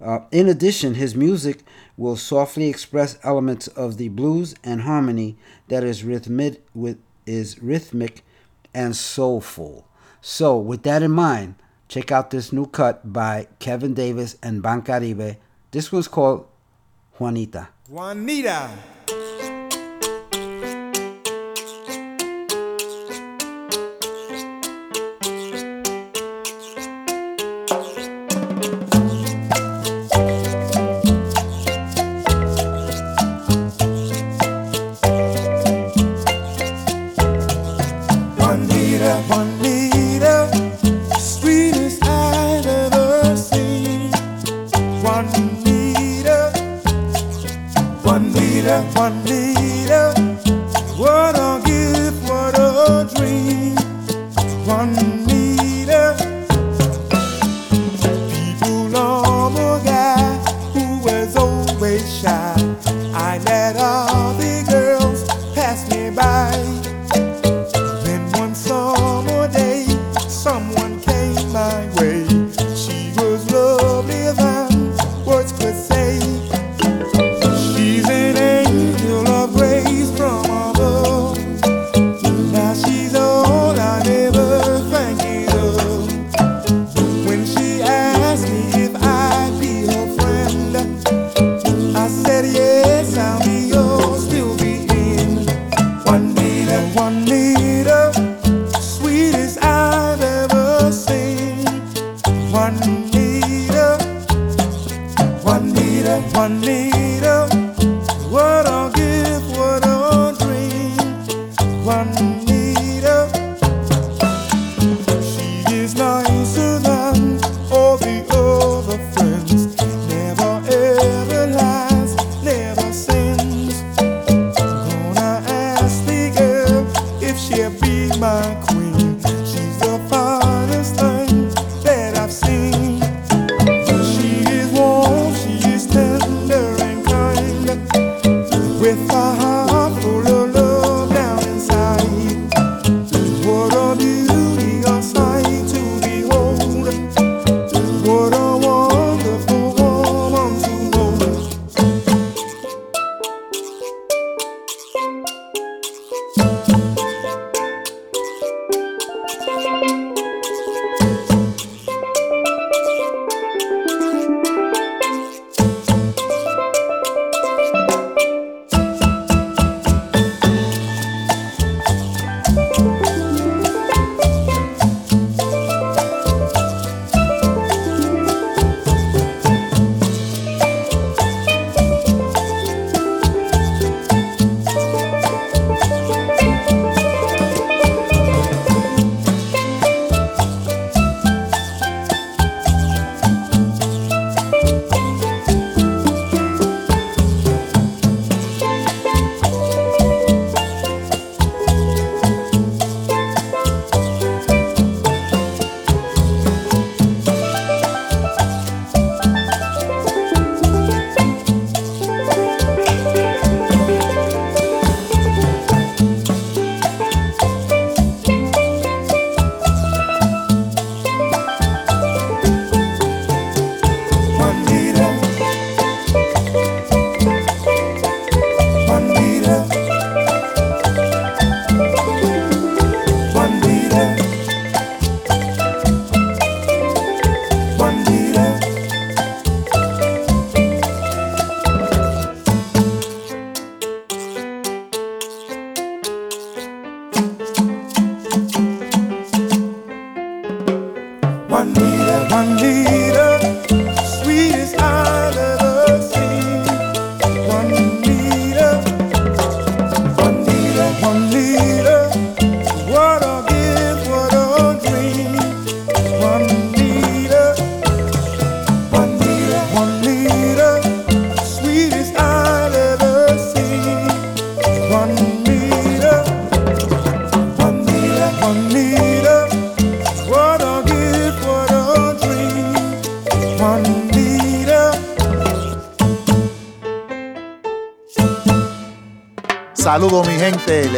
Uh, 0.00 0.20
in 0.30 0.48
addition, 0.48 0.94
his 0.94 1.14
music 1.14 1.62
will 1.96 2.16
softly 2.16 2.68
express 2.68 3.18
elements 3.22 3.66
of 3.68 3.96
the 3.96 4.08
blues 4.08 4.54
and 4.62 4.82
harmony 4.82 5.36
that 5.68 5.82
is 5.82 6.04
rhythmic, 6.04 6.62
with, 6.74 6.98
is 7.24 7.62
rhythmic 7.62 8.22
and 8.74 8.94
soulful. 8.94 9.86
So, 10.20 10.58
with 10.58 10.82
that 10.82 11.02
in 11.02 11.12
mind, 11.12 11.54
check 11.88 12.12
out 12.12 12.30
this 12.30 12.52
new 12.52 12.66
cut 12.66 13.12
by 13.12 13.48
Kevin 13.58 13.94
Davis 13.94 14.36
and 14.42 14.62
Ban 14.62 14.82
Caribe. 14.82 15.36
This 15.70 15.90
one's 15.90 16.08
called. 16.08 16.46
Juanita. 17.18 17.68
Juanita, 17.88 18.68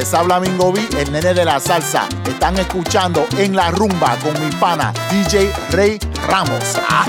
les 0.09 0.15
habla 0.15 0.41
Mingo 0.41 0.73
B, 0.73 0.81
el 0.99 1.13
nene 1.13 1.35
de 1.35 1.45
la 1.45 1.61
salsa. 1.61 2.09
Están 2.27 2.57
escuchando 2.59 3.27
en 3.37 3.55
la 3.55 3.71
rumba 3.71 4.17
con 4.23 4.33
mi 4.43 4.51
pana 4.53 4.93
DJ 5.11 5.53
Rey 5.71 5.99
Ramos. 6.27 6.77
Ah. 6.89 7.05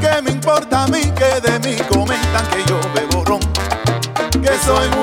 ¿Qué 0.00 0.22
me 0.22 0.30
importa 0.30 0.84
a 0.84 0.86
mí 0.86 1.00
que 1.00 1.40
de 1.40 1.58
mí 1.58 1.76
comentan 1.88 2.46
que 2.50 2.64
yo 2.68 2.78
bebo 2.94 3.24
ron? 3.24 3.40
Que 4.40 4.56
soy 4.64 4.88
muy 4.90 4.99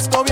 Estoy 0.00 0.29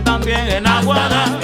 también 0.00 0.48
en 0.50 0.66
Aguada. 0.66 1.43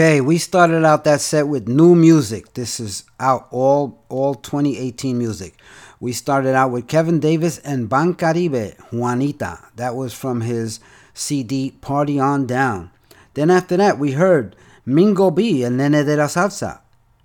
Okay, 0.00 0.22
we 0.22 0.38
started 0.38 0.82
out 0.82 1.04
that 1.04 1.20
set 1.20 1.46
with 1.46 1.68
new 1.68 1.94
music. 1.94 2.54
This 2.54 2.80
is 2.80 3.04
out 3.20 3.48
all 3.50 4.02
all 4.08 4.34
2018 4.34 5.18
music. 5.18 5.58
We 6.00 6.14
started 6.14 6.54
out 6.54 6.70
with 6.70 6.88
Kevin 6.88 7.20
Davis 7.20 7.58
and 7.58 7.86
Ban 7.86 8.14
Caribe, 8.14 8.76
Juanita. 8.90 9.58
That 9.76 9.94
was 9.94 10.14
from 10.14 10.40
his 10.40 10.80
CD 11.12 11.72
Party 11.82 12.18
On 12.18 12.46
Down. 12.46 12.90
Then 13.34 13.50
after 13.50 13.76
that, 13.76 13.98
we 13.98 14.12
heard 14.12 14.56
Mingo 14.86 15.30
B 15.30 15.64
and 15.64 15.76
Nene 15.76 16.02
de 16.06 16.16
la 16.16 16.28
Salsa 16.28 16.80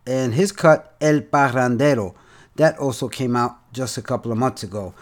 and 0.06 0.34
his 0.34 0.52
cut 0.52 0.98
El 1.00 1.22
Parrandero. 1.22 2.14
That 2.58 2.78
also 2.78 3.08
came 3.08 3.38
out 3.38 3.72
just 3.72 3.98
a 3.98 4.02
couple 4.02 4.34
of 4.34 4.38
months 4.38 4.64
ago. 4.64 4.94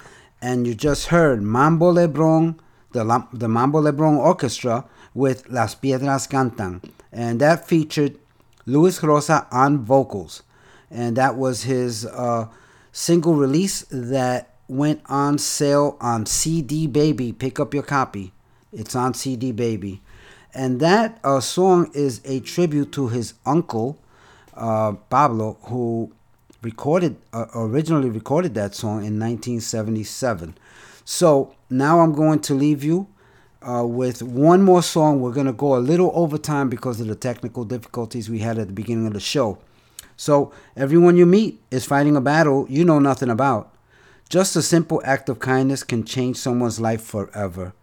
And 0.44 0.68
you 0.68 0.76
just 0.76 1.08
heard 1.08 1.42
Mambo 1.42 1.92
Lebron, 1.92 2.60
the, 2.92 3.28
the 3.34 3.48
Mambo 3.48 3.82
Lebron 3.82 4.20
Orchestra 4.20 4.86
with 5.16 5.50
Las 5.50 5.74
Piedras 5.74 6.28
Cantan. 6.28 6.84
And 7.14 7.40
that 7.40 7.68
featured 7.68 8.18
Luis 8.66 9.02
Rosa 9.04 9.48
on 9.52 9.86
vocals. 9.86 10.44
And 10.90 11.16
that 11.16 11.38
was 11.38 11.64
his 11.64 12.06
uh, 12.06 12.48
single 12.92 13.36
release 13.36 13.86
that 13.92 14.56
went 14.68 15.02
on 15.06 15.38
sale 15.38 15.98
on 16.02 16.26
CD 16.26 16.88
Baby. 16.88 17.32
Pick 17.32 17.60
up 17.60 17.74
your 17.74 17.84
copy. 17.84 18.34
It's 18.72 18.96
on 18.96 19.14
CD 19.14 19.52
Baby. 19.52 20.02
And 20.54 20.80
that 20.80 21.20
uh, 21.24 21.40
song 21.40 21.92
is 21.94 22.22
a 22.26 22.40
tribute 22.40 22.92
to 22.94 23.08
his 23.08 23.34
uncle, 23.46 24.00
uh, 24.56 24.94
Pablo, 25.10 25.58
who 25.64 26.12
recorded 26.62 27.18
uh, 27.34 27.46
originally 27.54 28.10
recorded 28.10 28.54
that 28.56 28.74
song 28.74 29.04
in 29.04 29.20
1977. 29.20 30.56
So 31.06 31.54
now 31.70 32.00
I'm 32.00 32.14
going 32.14 32.40
to 32.42 32.54
leave 32.54 32.84
you 32.84 33.08
uh, 33.68 33.86
with 33.86 34.22
one 34.22 34.62
more 34.62 34.84
song. 34.84 35.22
We're 35.22 35.34
going 35.34 35.48
to 35.48 35.54
go 35.54 35.76
a 35.76 35.80
little 35.80 36.12
over 36.14 36.38
time 36.38 36.70
because 36.70 37.00
of 37.00 37.08
the 37.08 37.16
technical 37.16 37.66
difficulties 37.66 38.30
we 38.30 38.40
had 38.40 38.58
at 38.58 38.68
the 38.68 38.74
beginning 38.74 39.08
of 39.08 39.14
the 39.14 39.20
show. 39.20 39.58
So 40.16 40.52
everyone 40.76 41.18
you 41.18 41.26
meet 41.26 41.62
is 41.72 41.86
fighting 41.86 42.16
a 42.16 42.22
battle 42.22 42.66
you 42.70 42.86
know 42.86 43.00
nothing 43.00 43.30
about. 43.30 43.74
Just 44.30 44.56
a 44.56 44.62
simple 44.62 45.02
act 45.06 45.30
of 45.30 45.40
kindness 45.40 45.84
can 45.84 46.04
change 46.06 46.38
someone's 46.38 46.80
life 46.80 47.02
forever. 47.02 47.74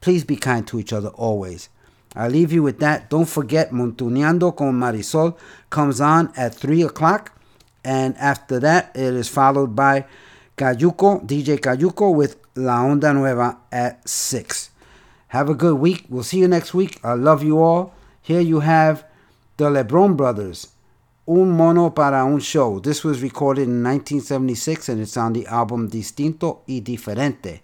Please 0.00 0.24
be 0.24 0.36
kind 0.36 0.66
to 0.66 0.78
each 0.80 0.92
other 0.92 1.08
always. 1.10 1.68
I 2.16 2.26
leave 2.26 2.52
you 2.52 2.62
with 2.62 2.80
that. 2.80 3.08
Don't 3.10 3.28
forget, 3.28 3.70
Montuneando 3.70 4.56
con 4.56 4.74
Marisol 4.74 5.36
comes 5.68 6.00
on 6.00 6.32
at 6.36 6.54
3 6.54 6.82
o'clock. 6.82 7.32
And 7.84 8.16
after 8.16 8.58
that, 8.60 8.90
it 8.94 9.14
is 9.14 9.28
followed 9.28 9.76
by 9.76 10.06
Cayuco, 10.56 11.24
DJ 11.26 11.58
Cayuco 11.58 12.14
with 12.14 12.36
La 12.56 12.82
Onda 12.82 13.14
Nueva 13.14 13.58
at 13.70 14.06
6. 14.08 14.69
Have 15.30 15.48
a 15.48 15.54
good 15.54 15.78
week. 15.78 16.06
We'll 16.08 16.24
see 16.24 16.38
you 16.40 16.48
next 16.48 16.74
week. 16.74 16.98
I 17.04 17.12
love 17.12 17.44
you 17.44 17.62
all. 17.62 17.94
Here 18.20 18.40
you 18.40 18.60
have 18.60 19.04
the 19.58 19.70
LeBron 19.70 20.16
Brothers. 20.16 20.72
Un 21.24 21.52
mono 21.52 21.90
para 21.90 22.24
un 22.24 22.40
show. 22.40 22.80
This 22.80 23.04
was 23.04 23.22
recorded 23.22 23.68
in 23.68 23.80
1976 23.80 24.88
and 24.88 25.00
it's 25.00 25.16
on 25.16 25.32
the 25.32 25.46
album 25.46 25.88
Distinto 25.88 26.62
y 26.66 26.80
Diferente. 26.80 27.60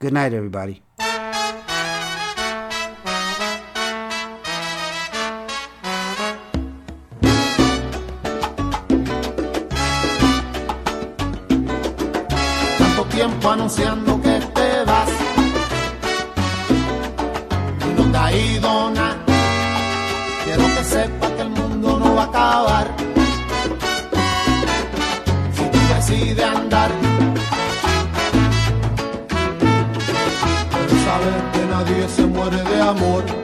Good 0.00 0.14
night, 0.14 0.32
everybody. 0.32 0.82
tanto 12.78 13.04
tiempo 13.10 13.48
anunciando 13.48 14.13
acabar 22.24 22.86
si 25.52 25.64
tú 25.72 25.78
decides 25.94 26.44
andar. 26.44 26.90
Pero 30.70 30.94
saber 31.04 31.38
que 31.52 31.62
nadie 31.66 32.08
se 32.08 32.26
muere 32.26 32.62
de 32.62 32.80
amor. 32.80 33.43